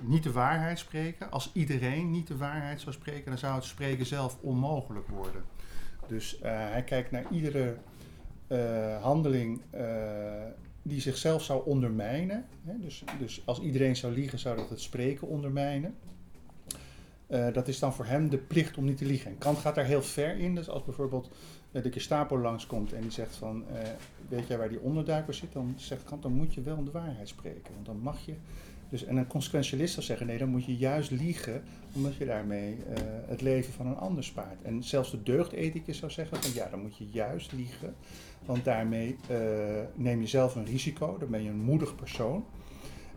niet 0.00 0.22
de 0.22 0.32
waarheid 0.32 0.78
spreken. 0.78 1.30
Als 1.30 1.50
iedereen 1.52 2.10
niet 2.10 2.26
de 2.26 2.36
waarheid 2.36 2.80
zou 2.80 2.92
spreken, 2.92 3.24
dan 3.24 3.38
zou 3.38 3.54
het 3.54 3.64
spreken 3.64 4.06
zelf 4.06 4.38
onmogelijk 4.40 5.08
worden. 5.08 5.44
Dus 6.06 6.38
uh, 6.38 6.42
hij 6.44 6.84
kijkt 6.84 7.10
naar 7.10 7.24
iedere 7.30 7.76
handeling 9.00 9.60
die 10.82 11.00
zichzelf 11.00 11.42
zou 11.42 11.66
ondermijnen. 11.66 12.46
Hè? 12.64 12.78
Dus, 12.78 13.04
dus 13.18 13.42
als 13.44 13.60
iedereen 13.60 13.96
zou 13.96 14.12
liegen, 14.12 14.38
zou 14.38 14.56
dat 14.56 14.68
het 14.68 14.80
spreken 14.80 15.28
ondermijnen. 15.28 15.94
Dat 17.26 17.68
is 17.68 17.78
dan 17.78 17.94
voor 17.94 18.06
hem 18.06 18.28
de 18.28 18.38
plicht 18.38 18.76
om 18.76 18.84
niet 18.84 18.96
te 18.96 19.06
liegen. 19.06 19.30
En 19.30 19.38
Kant 19.38 19.58
gaat 19.58 19.74
daar 19.74 19.84
heel 19.84 20.02
ver 20.02 20.38
in. 20.38 20.54
Dus 20.54 20.68
als 20.68 20.84
bijvoorbeeld 20.84 21.30
de 21.70 21.92
Gestapo 21.92 22.38
langskomt 22.38 22.92
en 22.92 23.00
die 23.00 23.10
zegt 23.10 23.36
van... 23.36 23.64
weet 24.28 24.46
jij 24.46 24.58
waar 24.58 24.68
die 24.68 24.80
onderduiker 24.80 25.34
zit? 25.34 25.52
Dan 25.52 25.74
zegt 25.76 26.04
Kant, 26.04 26.22
dan 26.22 26.32
moet 26.32 26.54
je 26.54 26.62
wel 26.62 26.84
de 26.84 26.90
waarheid 26.90 27.28
spreken. 27.28 27.74
Want 27.74 27.86
dan 27.86 27.98
mag 27.98 28.26
je 28.26 28.34
dus, 28.88 29.04
en 29.04 29.16
een 29.16 29.26
consequentialist 29.26 29.92
zou 29.92 30.06
zeggen, 30.06 30.26
nee, 30.26 30.38
dan 30.38 30.48
moet 30.48 30.64
je 30.64 30.76
juist 30.76 31.10
liegen, 31.10 31.62
omdat 31.94 32.14
je 32.16 32.24
daarmee 32.24 32.76
het 33.26 33.40
leven 33.40 33.72
van 33.72 33.86
een 33.86 33.96
ander 33.96 34.24
spaart. 34.24 34.62
En 34.62 34.82
zelfs 34.82 35.10
de 35.10 35.22
deugdethicus 35.22 35.98
zou 35.98 36.10
zeggen, 36.10 36.42
van 36.42 36.52
ja, 36.52 36.68
dan 36.68 36.80
moet 36.80 36.96
je 36.96 37.06
juist 37.10 37.52
liegen, 37.52 37.94
want 38.44 38.64
daarmee 38.64 39.16
neem 39.94 40.20
je 40.20 40.26
zelf 40.26 40.54
een 40.54 40.64
risico, 40.64 41.18
dan 41.18 41.30
ben 41.30 41.42
je 41.42 41.50
een 41.50 41.62
moedig 41.62 41.94
persoon. 41.94 42.44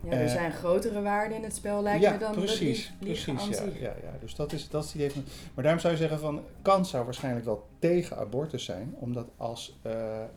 Ja, 0.00 0.10
er 0.10 0.24
uh, 0.24 0.30
zijn 0.30 0.52
grotere 0.52 1.02
waarden 1.02 1.36
in 1.36 1.42
het 1.42 1.54
spel, 1.54 1.82
lijkt 1.82 2.02
ja, 2.02 2.12
me, 2.12 2.18
dan 2.18 2.32
precies, 2.32 2.92
de 2.98 3.04
precies, 3.04 3.58
ja, 3.58 3.64
ja, 3.64 3.94
ja, 4.02 4.12
dus 4.20 4.34
dat 4.34 4.52
is, 4.52 4.68
dat 4.68 4.84
is 4.84 4.92
die 4.92 5.02
heeft, 5.02 5.14
Maar 5.54 5.64
daarom 5.64 5.80
zou 5.80 5.92
je 5.92 5.98
zeggen 5.98 6.18
van, 6.18 6.42
Kant 6.62 6.86
zou 6.86 7.04
waarschijnlijk 7.04 7.44
wel 7.44 7.66
tegen 7.78 8.16
abortus 8.16 8.64
zijn, 8.64 8.94
omdat 8.98 9.26
als 9.36 9.78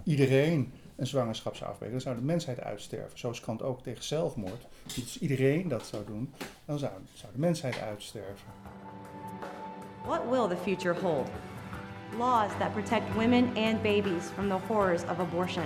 iedereen 0.04 0.72
een 1.02 1.08
zwangerschap 1.08 1.56
zou 1.56 1.70
afbreken, 1.70 1.94
dan 1.94 2.02
zou 2.02 2.16
de 2.16 2.22
mensheid 2.22 2.60
uitsterven. 2.60 3.20
Zoals 3.20 3.40
Kant 3.40 3.62
ook 3.62 3.84
tegen 3.84 4.04
zelfmoord. 4.04 4.68
Dus 4.96 5.20
iedereen 5.20 5.68
dat 5.68 5.86
zou 5.86 6.06
doen, 6.06 6.34
dan 6.66 6.80
zou, 6.80 6.92
zou 7.14 7.34
de 7.34 7.40
mensheid 7.40 7.80
uitsterven. 7.80 8.48
What 10.06 10.22
will 10.30 10.48
the 10.48 10.58
future 10.64 11.00
hold? 11.00 11.30
Laws 12.18 12.52
that 12.60 12.74
protect 12.74 13.14
women 13.16 13.56
and 13.56 13.82
babies 13.82 14.24
from 14.34 14.48
the 14.48 14.58
horrors 14.68 15.02
of 15.02 15.20
abortion. 15.20 15.64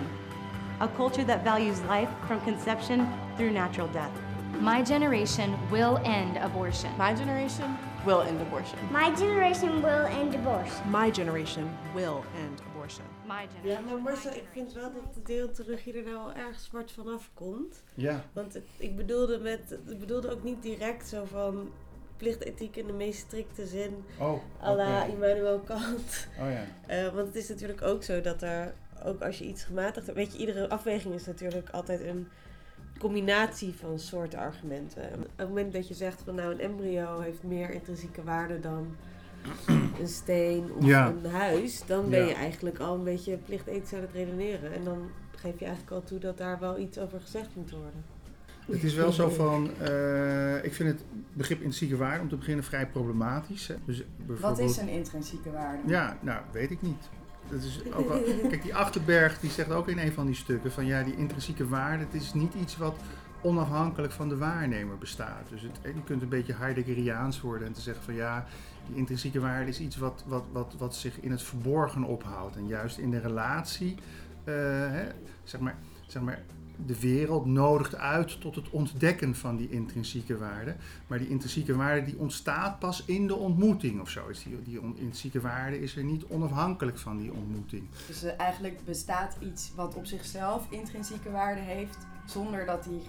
A 0.82 0.88
culture 0.88 1.24
that 1.24 1.44
values 1.44 1.82
life 1.82 2.10
from 2.28 2.42
conception 2.42 3.08
through 3.38 3.52
natural 3.52 3.88
death. 3.88 4.12
My 4.60 4.82
generation 4.82 5.56
will 5.72 5.98
end 6.04 6.38
abortion. 6.38 6.92
My 6.98 7.14
generation 7.14 7.78
will 8.06 8.22
end 8.22 8.42
abortion. 8.42 8.78
My 8.92 9.10
generation 9.16 9.82
will 9.82 10.06
end 10.06 10.36
abortion. 10.36 10.92
My 10.92 11.12
generation 11.12 11.70
will 11.94 12.24
end 12.38 12.62
abortion. 12.72 13.06
My 13.28 13.48
Ja, 13.64 13.80
maar 13.80 14.02
Marcel, 14.02 14.32
ik 14.32 14.48
vind 14.52 14.74
wel 14.74 14.92
dat 14.94 15.14
de 15.14 15.22
deontologie 15.24 15.94
er 15.94 16.04
nou 16.04 16.16
wel 16.16 16.34
erg 16.34 16.60
zwart 16.60 16.92
vanaf 16.92 17.30
komt. 17.34 17.84
Ja. 17.94 18.24
Want 18.34 18.54
het, 18.54 18.64
ik, 18.78 18.96
bedoelde 18.96 19.40
met, 19.40 19.78
ik 19.88 20.00
bedoelde 20.00 20.32
ook 20.32 20.44
niet 20.44 20.62
direct 20.62 21.08
zo 21.08 21.26
van 21.26 21.72
plichtethiek 22.18 22.76
in 22.76 22.88
de 22.88 22.94
meest 22.94 23.20
strikte 23.20 23.68
zin. 23.68 24.06
Oh, 24.20 24.42
à 24.64 24.76
la. 24.76 25.04
Immanuel 25.04 25.60
Kant. 25.60 26.28
Oh 26.40 26.52
ja. 26.52 26.66
Eh, 26.88 27.14
want 27.14 27.28
het 27.28 27.36
is 27.36 27.50
natuurlijk 27.50 27.82
ook 27.82 28.04
zo 28.04 28.22
dat 28.22 28.42
er, 28.42 28.74
ook 29.06 29.22
als 29.22 29.38
je 29.38 29.46
iets 29.46 29.64
gematigd 29.64 30.06
hebt, 30.06 30.18
weet 30.18 30.32
je, 30.34 30.40
iedere 30.40 30.70
afweging 30.70 31.14
is 31.14 31.26
natuurlijk 31.26 31.70
altijd 31.70 32.02
een 32.02 32.28
combinatie 33.00 33.74
van 33.74 34.00
soorten 34.00 34.40
argumenten. 34.40 35.04
Op 35.14 35.28
het 35.36 35.48
moment 35.48 35.74
dat 35.74 35.88
je 35.88 35.94
zegt 35.94 36.22
van 36.26 36.36
nou 36.36 36.52
een 36.54 36.60
embryo 36.60 37.20
heeft 37.20 37.44
meer 37.44 37.70
intrinsieke 37.72 38.24
waarde 38.24 38.60
dan 38.60 38.96
een 40.00 40.08
steen 40.08 40.72
of 40.78 40.86
Ja. 40.86 41.08
een 41.24 41.32
huis, 41.32 41.84
dan 41.86 42.10
ben 42.10 42.20
Ja. 42.20 42.28
je 42.28 42.34
eigenlijk 42.34 42.80
al 42.80 42.96
een 42.96 43.04
beetje 43.04 43.38
plichtethisch 43.38 43.94
aan 43.94 44.02
het 44.02 44.12
redeneren. 44.14 44.74
En 44.74 44.84
dan 44.84 45.10
geef 45.36 45.60
je 45.60 45.66
eigenlijk 45.66 45.96
al 45.96 46.04
toe 46.04 46.20
dat 46.20 46.38
daar 46.38 46.60
wel 46.60 46.80
iets 46.80 46.98
over 47.00 47.20
gezegd 47.22 47.56
moet 47.56 47.72
worden. 47.72 48.04
Het 48.66 48.84
is 48.84 48.94
wel 48.94 49.12
zo 49.12 49.30
van, 49.30 49.70
eh, 49.82 50.64
ik 50.64 50.74
vind 50.74 50.90
het 50.90 51.04
begrip 51.34 51.58
intrinsieke 51.58 51.98
waarde 51.98 52.22
om 52.22 52.30
te 52.30 52.36
beginnen 52.36 52.64
vrij 52.64 52.88
problematisch. 52.88 53.68
Hè. 53.68 53.76
Dus 53.86 53.98
Wat 53.98 54.28
bijvoorbeeld- 54.28 54.70
is 54.70 54.78
een 54.78 54.88
intrinsieke 54.88 55.52
waarde? 55.52 55.82
Ja, 55.88 56.18
nou, 56.22 56.42
weet 56.52 56.72
ik 56.72 56.82
niet. 56.82 57.10
Dat 57.50 57.64
is 57.64 57.82
kijk, 58.50 58.62
die 58.62 58.76
Achterberg 58.76 59.40
die 59.40 59.50
zegt 59.50 59.72
ook 59.72 59.88
in 59.88 59.98
een 59.98 60.14
van 60.14 60.26
die 60.26 60.36
stukken 60.36 60.72
van 60.72 60.86
ja, 60.86 61.04
die 61.04 61.16
intrinsieke 61.16 61.68
waarde, 61.68 62.04
het 62.04 62.14
is 62.14 62.34
niet 62.34 62.54
iets 62.54 62.78
wat 62.78 62.96
onafhankelijk 63.42 64.14
van 64.14 64.30
de 64.30 64.38
waarnemer 64.38 64.98
bestaat. 64.98 65.50
Dus 65.50 65.62
je 65.62 65.70
kunt 66.04 66.22
een 66.22 66.30
beetje 66.30 66.54
Heideggeriaans 66.54 67.42
worden 67.42 67.68
en 67.68 67.74
te 67.74 67.82
zeggen 67.82 68.04
van 68.04 68.14
ja, 68.14 68.46
die 68.88 68.96
intrinsieke 68.96 69.40
waarde 69.40 69.70
is 69.70 69.80
iets 69.80 69.98
wat, 69.98 70.24
wat, 70.28 70.44
wat, 70.52 70.76
wat 70.78 70.96
zich 70.96 71.20
in 71.20 71.32
het 71.32 71.42
verborgen 71.42 72.04
ophoudt. 72.04 72.56
En 72.56 72.68
juist 72.68 72.98
in 72.98 73.12
de 73.12 73.20
relatie, 73.20 73.96
eh, 74.44 74.54
hè, 74.92 75.08
zeg, 75.44 75.62
maar, 75.62 75.76
zeg 76.08 76.22
maar, 76.22 76.40
de 76.86 77.00
wereld 77.00 77.46
nodigt 77.46 77.96
uit 77.96 78.42
tot 78.42 78.56
het 78.56 78.70
ontdekken 78.70 79.36
van 79.36 79.56
die 79.56 79.70
intrinsieke 79.70 80.38
waarde. 80.38 80.76
Maar 81.08 81.20
die 81.20 81.30
intrinsieke 81.30 81.76
waarde 81.76 82.06
die 82.06 82.18
ontstaat 82.18 82.80
pas 82.80 83.06
in 83.06 83.28
de 83.28 83.36
ontmoeting 83.36 84.02
of 84.02 84.10
zo. 84.10 84.22
Die, 84.44 84.62
die 84.64 84.80
intrinsieke 84.80 85.42
waarde 85.42 85.82
is 85.82 85.96
er 85.96 86.04
niet 86.04 86.26
onafhankelijk 86.26 86.98
van 86.98 87.18
die 87.18 87.34
ontmoeting. 87.34 87.88
Dus 88.08 88.24
eh, 88.24 88.40
eigenlijk 88.40 88.86
bestaat 88.86 89.38
iets 89.40 89.72
wat 89.76 89.96
op 89.96 90.06
zichzelf 90.06 90.68
intrinsieke 90.70 91.32
waarde 91.32 91.62
heeft, 91.62 91.98
zonder 92.26 92.66
dat 92.66 92.84
die, 92.84 93.02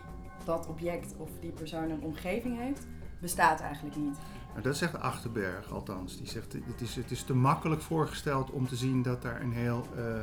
dat 0.45 0.67
object 0.67 1.15
of 1.17 1.31
die 1.41 1.51
persoon 1.51 1.91
een 1.91 2.03
omgeving 2.03 2.59
heeft, 2.59 2.87
bestaat 3.21 3.61
eigenlijk 3.61 3.97
niet. 3.97 4.17
Nou, 4.51 4.63
dat 4.63 4.77
zegt 4.77 5.01
Achterberg 5.01 5.73
althans. 5.73 6.17
Die 6.17 6.29
zegt 6.29 6.53
het 6.53 6.81
is, 6.81 6.95
het 6.95 7.11
is 7.11 7.23
te 7.23 7.35
makkelijk 7.35 7.83
voorgesteld 7.83 8.51
om 8.51 8.69
te 8.69 8.77
zien 8.77 9.03
dat 9.03 9.23
daar 9.23 9.41
een 9.41 9.53
heel. 9.53 9.87
eh, 9.97 10.23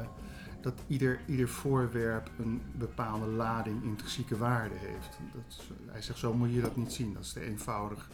dat 0.64 0.82
ieder, 0.88 1.20
ieder 1.26 1.48
voorwerp 1.48 2.32
een 2.40 2.62
bepaalde 2.72 3.26
lading 3.26 3.84
intrinsieke 3.84 4.38
waarde 4.38 4.76
heeft. 4.76 5.18
Dat, 5.34 5.64
hij 5.92 6.02
zegt 6.02 6.20
zo 6.20 6.34
moet 6.34 6.54
je 6.54 6.62
dat 6.62 6.76
niet 6.76 6.94
zien. 6.94 7.14
Dat 7.14 7.24
is 7.24 7.34
de 7.34 7.42
eenvoudig 7.42 8.10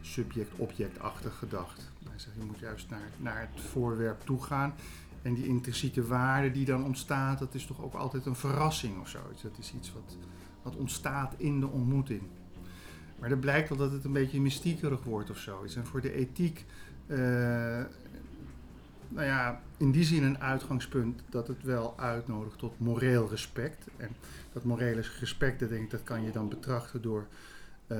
subject-objectachtig 0.00 1.38
gedacht. 1.38 1.90
Hij 2.08 2.18
zegt 2.18 2.36
je 2.36 2.44
moet 2.44 2.58
juist 2.58 2.90
naar, 2.90 3.10
naar 3.16 3.40
het 3.40 3.60
voorwerp 3.60 4.20
toe 4.20 4.42
gaan. 4.42 4.74
En 5.22 5.34
die 5.34 5.46
intrinsieke 5.46 6.06
waarde 6.06 6.50
die 6.50 6.64
dan 6.64 6.84
ontstaat, 6.84 7.38
dat 7.38 7.54
is 7.54 7.66
toch 7.66 7.82
ook 7.82 7.94
altijd 7.94 8.26
een 8.26 8.36
verrassing 8.36 9.00
of 9.00 9.08
zoiets. 9.08 9.42
Dat 9.42 9.58
is 9.58 9.72
iets 9.74 9.92
wat, 9.92 10.16
wat 10.62 10.76
ontstaat 10.76 11.34
in 11.36 11.60
de 11.60 11.68
ontmoeting. 11.68 12.22
Maar 13.18 13.28
dat 13.28 13.40
blijkt 13.40 13.68
wel 13.68 13.78
dat 13.78 13.92
het 13.92 14.04
een 14.04 14.12
beetje 14.12 14.40
mystiekerig 14.40 15.02
wordt 15.02 15.30
of 15.30 15.38
zoiets. 15.38 15.76
En 15.76 15.86
voor 15.86 16.00
de 16.00 16.12
ethiek, 16.12 16.64
eh, 17.06 17.80
nou 19.12 19.26
ja, 19.26 19.60
in 19.76 19.90
die 19.90 20.04
zin 20.04 20.22
een 20.22 20.40
uitgangspunt 20.40 21.22
dat 21.30 21.48
het 21.48 21.62
wel 21.62 21.98
uitnodigt 21.98 22.58
tot 22.58 22.78
moreel 22.78 23.28
respect. 23.28 23.86
En 23.96 24.08
dat 24.52 24.64
morele 24.64 25.02
respect, 25.20 25.60
dat 25.60 25.68
denk 25.68 25.84
ik, 25.84 25.90
dat 25.90 26.02
kan 26.04 26.24
je 26.24 26.30
dan 26.30 26.48
betrachten 26.48 27.02
door, 27.02 27.26
eh, 27.86 27.98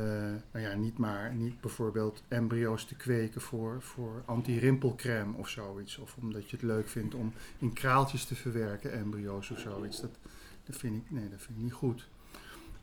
nou 0.52 0.64
ja, 0.66 0.74
niet 0.74 0.98
maar, 0.98 1.34
niet 1.34 1.60
bijvoorbeeld 1.60 2.22
embryo's 2.28 2.84
te 2.84 2.94
kweken 2.94 3.40
voor, 3.40 3.82
voor 3.82 4.22
anti-rimpelcrème 4.24 5.36
of 5.36 5.48
zoiets. 5.48 5.98
Of 5.98 6.16
omdat 6.20 6.50
je 6.50 6.56
het 6.56 6.64
leuk 6.64 6.88
vindt 6.88 7.14
om 7.14 7.32
in 7.58 7.72
kraaltjes 7.72 8.24
te 8.24 8.34
verwerken, 8.34 8.92
embryo's 8.92 9.50
of 9.50 9.58
zoiets. 9.58 10.00
Dat, 10.00 10.18
dat 10.64 10.76
vind 10.76 10.96
ik, 10.96 11.10
nee, 11.10 11.28
dat 11.28 11.40
vind 11.40 11.58
ik 11.58 11.64
niet 11.64 11.72
goed. 11.72 12.08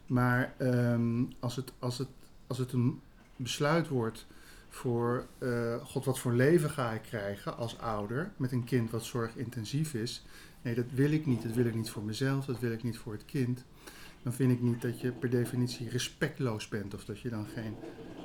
Maar 0.06 0.54
ehm, 0.58 1.24
als, 1.40 1.56
het, 1.56 1.72
als, 1.80 1.98
het, 1.98 2.10
als 2.48 2.58
het 2.58 2.72
een 2.72 3.02
besluit 3.36 3.88
wordt 3.88 4.26
voor, 4.70 5.26
eh, 5.38 5.86
god, 5.86 6.06
wat 6.06 6.20
voor 6.20 6.34
leven 6.34 6.70
ga 6.70 6.92
ik 6.92 7.02
krijgen 7.02 7.58
als 7.58 7.80
ouder 7.80 8.32
met 8.38 8.52
een 8.52 8.64
kind 8.64 8.92
wat 8.92 9.04
zorgintensief 9.04 9.94
is. 9.94 10.26
Nee, 10.62 10.76
dat 10.76 10.86
wil 10.94 11.12
ik 11.12 11.26
niet. 11.26 11.44
Dat 11.44 11.52
wil 11.52 11.66
ik 11.66 11.76
niet 11.76 11.90
voor 11.90 12.04
mezelf, 12.04 12.46
dat 12.46 12.60
wil 12.60 12.72
ik 12.72 12.84
niet 12.84 12.98
voor 12.98 13.14
het 13.14 13.26
kind. 13.26 13.66
Dan 14.24 14.34
vind 14.34 14.52
ik 14.52 14.62
niet 14.62 14.82
dat 14.82 15.02
je 15.02 15.12
per 15.12 15.30
definitie 15.30 15.90
respectloos 15.90 16.68
bent 16.68 16.94
of 16.94 17.06
dat 17.06 17.20
je 17.20 17.30
dan 17.30 17.46
geen 17.54 17.76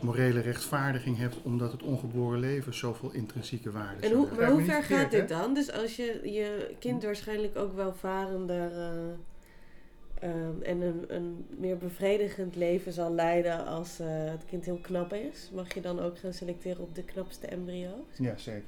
morele 0.01 0.41
rechtvaardiging 0.41 1.17
hebt 1.17 1.37
omdat 1.43 1.73
het 1.73 1.83
ongeboren 1.83 2.41
leven 2.41 2.75
zoveel 2.75 3.11
intrinsieke 3.13 3.71
waarde 3.71 4.01
En 4.01 4.09
zou 4.09 4.15
hoe, 4.15 4.37
maar 4.39 4.51
hoe 4.51 4.65
ver 4.65 4.83
gaat 4.83 5.11
dit 5.11 5.29
dan? 5.29 5.55
Dus 5.55 5.73
als 5.73 5.97
je 5.97 6.21
je 6.23 6.75
kind 6.79 7.03
waarschijnlijk 7.03 7.57
ook 7.57 7.75
welvarender 7.75 8.73
eh, 8.73 8.91
ehm, 10.29 10.63
en 10.63 10.81
een, 10.81 11.05
een 11.09 11.47
meer 11.59 11.77
bevredigend 11.77 12.57
leven 12.57 12.93
zal 12.93 13.13
leiden 13.13 13.67
als 13.67 13.99
eh, 14.01 14.07
het 14.09 14.45
kind 14.45 14.65
heel 14.65 14.79
knap 14.83 15.13
is, 15.13 15.51
mag 15.55 15.75
je 15.75 15.81
dan 15.81 16.01
ook 16.01 16.19
gaan 16.19 16.33
selecteren 16.33 16.83
op 16.83 16.95
de 16.95 17.03
knapste 17.05 17.47
embryo's? 17.47 18.17
Ja, 18.19 18.37
zeker. 18.37 18.63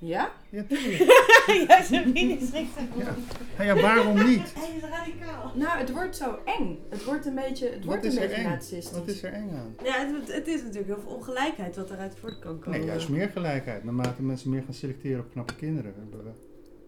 Ja? 0.00 0.32
Ja, 0.50 0.62
tuurlijk. 0.68 0.98
ja, 1.68 1.82
Sabine 1.82 2.36
schrikt 2.46 2.68
zich 2.76 3.04
Ja. 3.04 3.14
Ja, 3.58 3.64
ja, 3.64 3.80
waarom 3.82 4.14
niet? 4.26 4.54
Hij 4.54 4.76
is 4.76 4.82
radicaal. 4.82 5.52
Nou, 5.54 5.78
het 5.78 5.90
wordt 5.92 6.16
zo 6.16 6.38
eng. 6.44 6.78
Het 6.88 7.04
wordt 7.04 7.26
een 7.26 7.34
beetje, 7.34 7.66
het 7.66 7.76
Wat 7.76 7.84
wordt 7.84 8.04
is 8.04 8.16
een 8.16 8.22
er 8.22 8.28
beetje 8.28 8.42
eng? 8.42 8.48
nazistisch. 8.50 8.98
Wat 8.98 9.08
is 9.08 9.22
er 9.22 9.32
eng 9.32 9.50
aan? 9.50 9.74
Ja, 9.84 10.06
het, 10.06 10.32
het 10.32 10.46
is 10.46 10.60
natuurlijk 10.62 10.86
heel 10.86 11.00
veel 11.00 11.10
ongelijkheid 11.14 11.76
wat 11.76 11.90
eruit 11.90 12.14
voort 12.20 12.38
kan 12.38 12.58
komen. 12.58 12.78
Nee, 12.78 12.88
juist 12.88 13.08
meer 13.08 13.28
gelijkheid. 13.28 13.84
Naarmate 13.84 14.22
mensen 14.22 14.50
meer 14.50 14.62
gaan 14.62 14.74
selecteren 14.74 15.20
op 15.20 15.30
knappe 15.30 15.54
kinderen, 15.54 15.94
hebben 15.98 16.24
we 16.24 16.30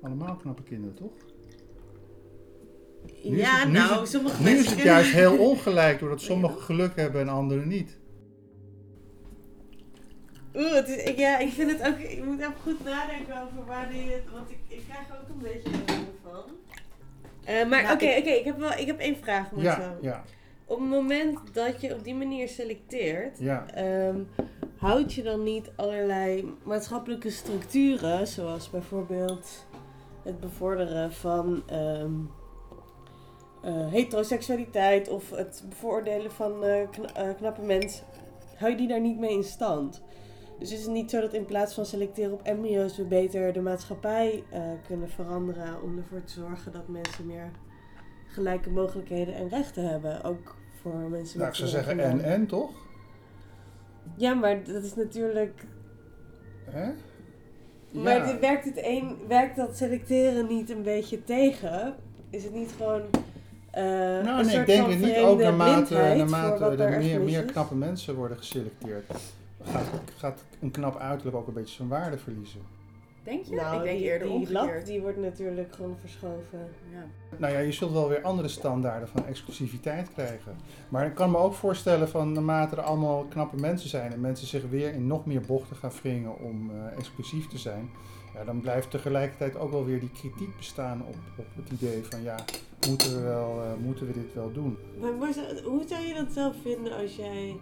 allemaal 0.06 0.36
knappe 0.36 0.62
kinderen, 0.62 0.94
toch? 0.96 1.12
Nu 3.24 3.36
is 3.36 3.40
Ja, 3.40 3.58
het- 3.58 3.68
nu 3.68 3.72
nou, 3.78 4.00
het- 4.00 4.08
sommige 4.08 4.36
Nu 4.38 4.42
mensen 4.44 4.58
is 4.64 4.66
het 4.70 4.74
kunnen- 4.74 4.94
juist 4.94 5.12
heel 5.12 5.38
ongelijk, 5.38 5.98
doordat 5.98 6.20
sommigen 6.30 6.60
geluk 6.62 6.96
hebben 6.96 7.20
en 7.20 7.28
anderen 7.28 7.68
niet. 7.68 7.98
Oeh, 10.54 10.72
het 10.74 10.88
is, 10.88 11.02
ik, 11.04 11.18
ja, 11.18 11.38
ik 11.38 11.52
vind 11.52 11.70
het 11.70 11.86
ook. 11.88 11.98
Ik 11.98 12.24
moet 12.24 12.40
even 12.40 12.54
goed 12.62 12.84
nadenken 12.84 13.34
over 13.42 13.64
waar 13.66 13.88
die. 13.92 14.10
het- 14.12 14.22
Want 14.32 14.50
ik, 14.50 14.58
ik 14.68 14.82
krijg 14.88 15.08
er 15.08 15.14
ook 15.22 15.28
een 15.28 15.42
beetje 15.42 15.94
een 15.94 16.06
van. 16.22 16.42
Eh, 17.44 17.68
maar 17.68 17.82
Nou, 17.82 17.94
oké, 17.94 18.04
ik- 18.04 18.18
oké, 18.18 18.30
ik, 18.30 18.44
heb 18.44 18.58
wel, 18.58 18.72
ik 18.72 18.86
heb 18.86 18.98
één 18.98 19.16
vraag, 19.16 19.50
Marcel. 19.52 19.82
Ja, 19.82 19.96
ja, 20.00 20.24
Op 20.64 20.78
het 20.78 20.88
moment 20.88 21.38
dat 21.52 21.80
je 21.80 21.94
op 21.94 22.04
die 22.04 22.14
manier 22.14 22.48
selecteert, 22.48 23.38
ja. 23.38 23.66
ehm, 23.74 24.16
houd 24.76 25.14
je 25.14 25.22
dan 25.22 25.42
niet 25.42 25.70
allerlei 25.76 26.54
maatschappelijke 26.62 27.30
structuren, 27.30 28.26
zoals 28.26 28.70
bijvoorbeeld 28.70 29.66
het 30.22 30.40
bevorderen 30.40 31.12
van 31.12 31.62
ehm, 31.66 31.80
eh, 32.04 32.08
heteroseksualiteit 33.68 35.08
of 35.08 35.30
het 35.30 35.64
bevoordelen 35.68 36.32
van 36.32 36.64
eh, 36.64 36.82
eh, 36.82 36.88
knappe 37.36 37.62
mensen, 37.62 38.04
hou 38.56 38.70
je 38.70 38.76
die 38.76 38.88
daar 38.88 39.00
niet 39.00 39.18
mee 39.18 39.32
in 39.32 39.44
stand? 39.44 40.02
Dus 40.58 40.72
is 40.72 40.82
het 40.82 40.90
niet 40.90 41.10
zo 41.10 41.20
dat 41.20 41.32
in 41.32 41.44
plaats 41.44 41.74
van 41.74 41.86
selecteren 41.86 42.32
op 42.32 42.42
embryo's 42.42 42.96
we 42.96 43.04
beter 43.04 43.52
de 43.52 43.60
maatschappij 43.60 44.44
eh, 44.50 44.62
kunnen 44.86 45.10
veranderen 45.10 45.82
om 45.82 45.96
ervoor 45.98 46.24
te 46.24 46.32
zorgen 46.32 46.72
dat 46.72 46.88
mensen 46.88 47.26
meer 47.26 47.50
gelijke 48.26 48.70
mogelijkheden 48.70 49.34
en 49.34 49.48
rechten 49.48 49.88
hebben, 49.88 50.24
ook 50.24 50.56
voor 50.80 50.94
mensen 50.94 51.38
Nou, 51.38 51.38
met 51.38 51.48
ik 51.48 51.54
zou 51.54 51.68
zeggen 51.68 52.00
en 52.00 52.20
en, 52.24 52.46
toch? 52.46 52.70
Ja, 54.16 54.34
maar 54.34 54.64
dat 54.64 54.82
is 54.82 54.94
natuurlijk. 54.94 55.66
Hè? 56.70 56.92
Maar 57.92 58.28
Ja. 58.28 58.38
werkt, 58.38 58.64
het 58.64 58.78
een, 58.84 59.16
werkt 59.28 59.56
dat 59.56 59.76
selecteren 59.76 60.46
niet 60.46 60.70
een 60.70 60.82
beetje 60.82 61.24
tegen? 61.24 61.94
Is 62.30 62.44
het 62.44 62.54
niet 62.54 62.72
gewoon. 62.76 63.02
Eh 63.70 63.82
Nou, 63.82 64.26
een 64.26 64.34
nee, 64.34 64.44
soort 64.44 64.60
ik 64.60 64.66
denk 64.66 64.80
van 64.80 64.90
het 64.90 65.00
niet. 65.00 65.16
Ook 65.16 65.40
naarmate, 65.40 65.96
er 65.96 66.80
er 66.80 66.98
meer, 66.98 67.20
meer 67.20 67.44
knappe 67.44 67.74
mensen 67.74 68.14
worden 68.14 68.36
geselecteerd, 68.36 69.04
gaat, 69.64 69.86
gaat 70.16 70.44
een 70.60 70.70
knap 70.70 70.98
uiterlijk 70.98 71.36
ook 71.36 71.46
een 71.46 71.54
beetje 71.54 71.74
zijn 71.74 71.88
waarde 71.88 72.18
verliezen. 72.18 72.60
Denk 73.22 73.44
je? 73.44 73.54
Nou, 73.54 73.76
ik 73.76 73.82
denk 73.82 73.98
die, 73.98 74.06
eerder 74.06 74.28
die 74.28 74.36
omgekeerd. 74.36 74.86
die 74.86 75.00
wordt 75.00 75.18
natuurlijk 75.18 75.74
gewoon 75.74 75.96
verschoven. 76.00 76.68
Ja. 76.92 77.04
Nou 77.36 77.52
ja, 77.52 77.58
je 77.58 77.72
zult 77.72 77.92
wel 77.92 78.08
weer 78.08 78.22
andere 78.22 78.48
standaarden 78.48 79.08
van 79.08 79.26
exclusiviteit 79.26 80.12
krijgen. 80.12 80.56
Maar 80.88 81.06
ik 81.06 81.14
kan 81.14 81.30
me 81.30 81.36
ook 81.36 81.54
voorstellen 81.54 82.08
van 82.08 82.32
naarmate 82.32 82.76
er 82.76 82.82
allemaal 82.82 83.24
knappe 83.24 83.56
mensen 83.56 83.88
zijn 83.88 84.12
en 84.12 84.20
mensen 84.20 84.46
zich 84.46 84.62
weer 84.70 84.92
in 84.92 85.06
nog 85.06 85.26
meer 85.26 85.40
bochten 85.40 85.76
gaan 85.76 85.92
wringen 86.02 86.38
om 86.38 86.70
eh, 86.70 86.98
exclusief 86.98 87.48
te 87.48 87.58
zijn, 87.58 87.90
ja, 88.34 88.44
dan 88.44 88.60
blijft 88.60 88.90
tegelijkertijd 88.90 89.58
ook 89.58 89.70
wel 89.70 89.84
weer 89.84 90.00
die 90.00 90.10
kritiek 90.10 90.56
bestaan 90.56 91.02
op, 91.06 91.16
op 91.36 91.46
het 91.56 91.70
idee 91.70 92.04
van 92.04 92.22
ja, 92.22 92.36
moeten 92.88 93.14
we, 93.14 93.20
wel, 93.20 93.62
eh, 93.62 93.84
moeten 93.84 94.06
we 94.06 94.12
dit 94.12 94.34
wel 94.34 94.52
doen? 94.52 94.78
Maar, 95.00 95.10
hoe 95.64 95.82
zou 95.86 96.02
je 96.06 96.14
dat 96.14 96.32
zelf 96.32 96.54
vinden 96.62 96.92
als 96.96 97.16
jij. 97.16 97.56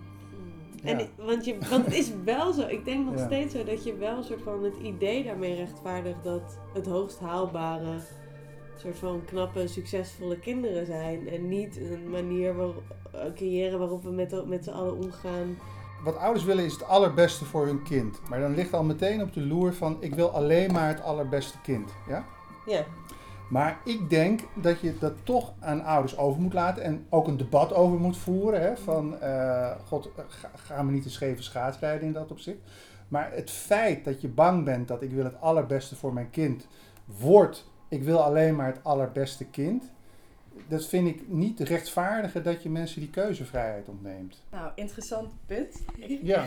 En, 0.82 1.08
want, 1.16 1.44
je, 1.44 1.56
want 1.70 1.84
het 1.84 1.94
is 1.94 2.10
wel 2.24 2.52
zo, 2.52 2.66
ik 2.66 2.84
denk 2.84 3.04
nog 3.06 3.18
Ja. 3.18 3.26
steeds 3.26 3.54
zo 3.54 3.64
dat 3.64 3.84
je 3.84 3.96
wel 3.96 4.16
een 4.16 4.24
soort 4.24 4.42
van 4.42 4.64
het 4.64 4.76
idee 4.82 5.24
daarmee 5.24 5.54
rechtvaardigt 5.54 6.24
dat 6.24 6.58
het 6.74 6.86
hoogst 6.86 7.18
haalbare 7.18 8.00
soort 8.76 8.98
van 8.98 9.22
knappe, 9.24 9.68
succesvolle 9.68 10.38
kinderen 10.38 10.86
zijn. 10.86 11.28
En 11.28 11.48
niet 11.48 11.76
een 11.76 12.10
manier 12.10 12.54
waar, 12.56 12.68
creëren 13.34 13.78
waarop 13.78 14.02
we 14.02 14.10
met, 14.10 14.46
met 14.46 14.64
z'n 14.64 14.70
allen 14.70 14.96
omgaan. 14.96 15.58
Wat 16.04 16.16
ouders 16.16 16.44
willen 16.44 16.64
is 16.64 16.72
het 16.72 16.84
allerbeste 16.84 17.44
voor 17.44 17.66
hun 17.66 17.82
kind. 17.82 18.20
Maar 18.28 18.40
dan 18.40 18.54
ligt 18.54 18.72
al 18.74 18.84
meteen 18.84 19.22
op 19.22 19.32
de 19.32 19.40
loer 19.40 19.74
van 19.74 19.96
ik 20.00 20.14
wil 20.14 20.30
alleen 20.30 20.72
maar 20.72 20.88
het 20.88 21.02
allerbeste 21.02 21.60
kind. 21.60 21.90
Ja? 22.08 22.24
Ja. 22.66 22.84
Maar 23.48 23.80
ik 23.84 24.10
denk 24.10 24.40
dat 24.54 24.80
je 24.80 24.98
dat 24.98 25.12
toch 25.22 25.52
aan 25.60 25.84
ouders 25.84 26.16
over 26.18 26.40
moet 26.40 26.52
laten 26.52 26.82
en 26.82 27.06
ook 27.08 27.26
een 27.26 27.36
debat 27.36 27.74
over 27.74 27.98
moet 27.98 28.16
voeren. 28.16 28.60
Hè, 28.60 28.76
van, 28.76 29.20
eh, 29.20 29.70
god, 29.86 30.10
ga, 30.28 30.50
gaan 30.54 30.86
we 30.86 30.92
niet 30.92 31.04
een 31.04 31.10
scheve 31.10 31.42
schaatsrijden 31.42 32.06
in 32.06 32.12
dat 32.12 32.30
opzicht. 32.30 32.58
Maar 33.08 33.32
het 33.32 33.50
feit 33.50 34.04
dat 34.04 34.20
je 34.20 34.28
bang 34.28 34.64
bent 34.64 34.88
dat 34.88 35.02
ik 35.02 35.10
wil 35.10 35.24
het 35.24 35.40
allerbeste 35.40 35.96
voor 35.96 36.12
mijn 36.12 36.30
kind, 36.30 36.66
wordt 37.04 37.66
ik 37.88 38.02
wil 38.02 38.22
alleen 38.22 38.56
maar 38.56 38.66
het 38.66 38.84
allerbeste 38.84 39.44
kind. 39.44 39.90
Dat 40.68 40.86
vind 40.86 41.08
ik 41.08 41.28
niet 41.28 41.60
rechtvaardigen 41.60 42.42
dat 42.42 42.62
je 42.62 42.70
mensen 42.70 43.00
die 43.00 43.10
keuzevrijheid 43.10 43.88
ontneemt. 43.88 44.42
Nou, 44.50 44.72
interessant 44.74 45.28
punt. 45.46 45.82
Ja. 46.22 46.46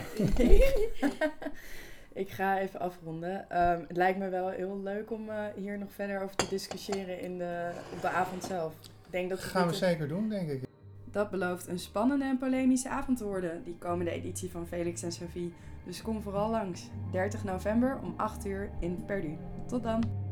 ik 2.14 2.30
ga 2.30 2.58
even 2.58 2.80
afronden. 2.80 3.50
Ehm, 3.50 3.80
het 3.88 3.96
lijkt 3.96 4.18
me 4.18 4.28
wel 4.28 4.48
heel 4.48 4.80
leuk 4.82 5.10
om 5.10 5.28
eh, 5.28 5.44
hier 5.56 5.78
nog 5.78 5.92
verder 5.92 6.22
over 6.22 6.36
te 6.36 6.48
discussiëren 6.48 7.20
in 7.20 7.38
de, 7.38 7.70
op 7.92 8.00
de 8.00 8.08
avond 8.08 8.44
zelf. 8.44 8.72
Ik 8.82 9.10
denk 9.10 9.30
dat 9.30 9.40
gaan 9.40 9.68
we 9.68 9.74
zeker 9.74 10.08
doen, 10.08 10.28
denk 10.28 10.48
ik. 10.50 10.62
Dat 11.04 11.30
belooft 11.30 11.66
een 11.66 11.78
spannende 11.78 12.24
en 12.24 12.38
polemische 12.38 12.88
avond 12.88 13.18
te 13.18 13.24
worden, 13.24 13.62
die 13.64 13.76
komende 13.78 14.10
editie 14.10 14.50
van 14.50 14.66
Felix 14.66 15.02
en 15.02 15.12
Sophie. 15.12 15.52
Dus 15.84 16.02
kom 16.02 16.22
vooral 16.22 16.50
langs. 16.50 16.88
30 17.12 17.44
november 17.44 17.98
om 18.02 18.14
8 18.16 18.46
uur 18.46 18.70
in 18.80 19.04
Perdu. 19.06 19.36
Tot 19.66 19.82
dan! 19.82 20.31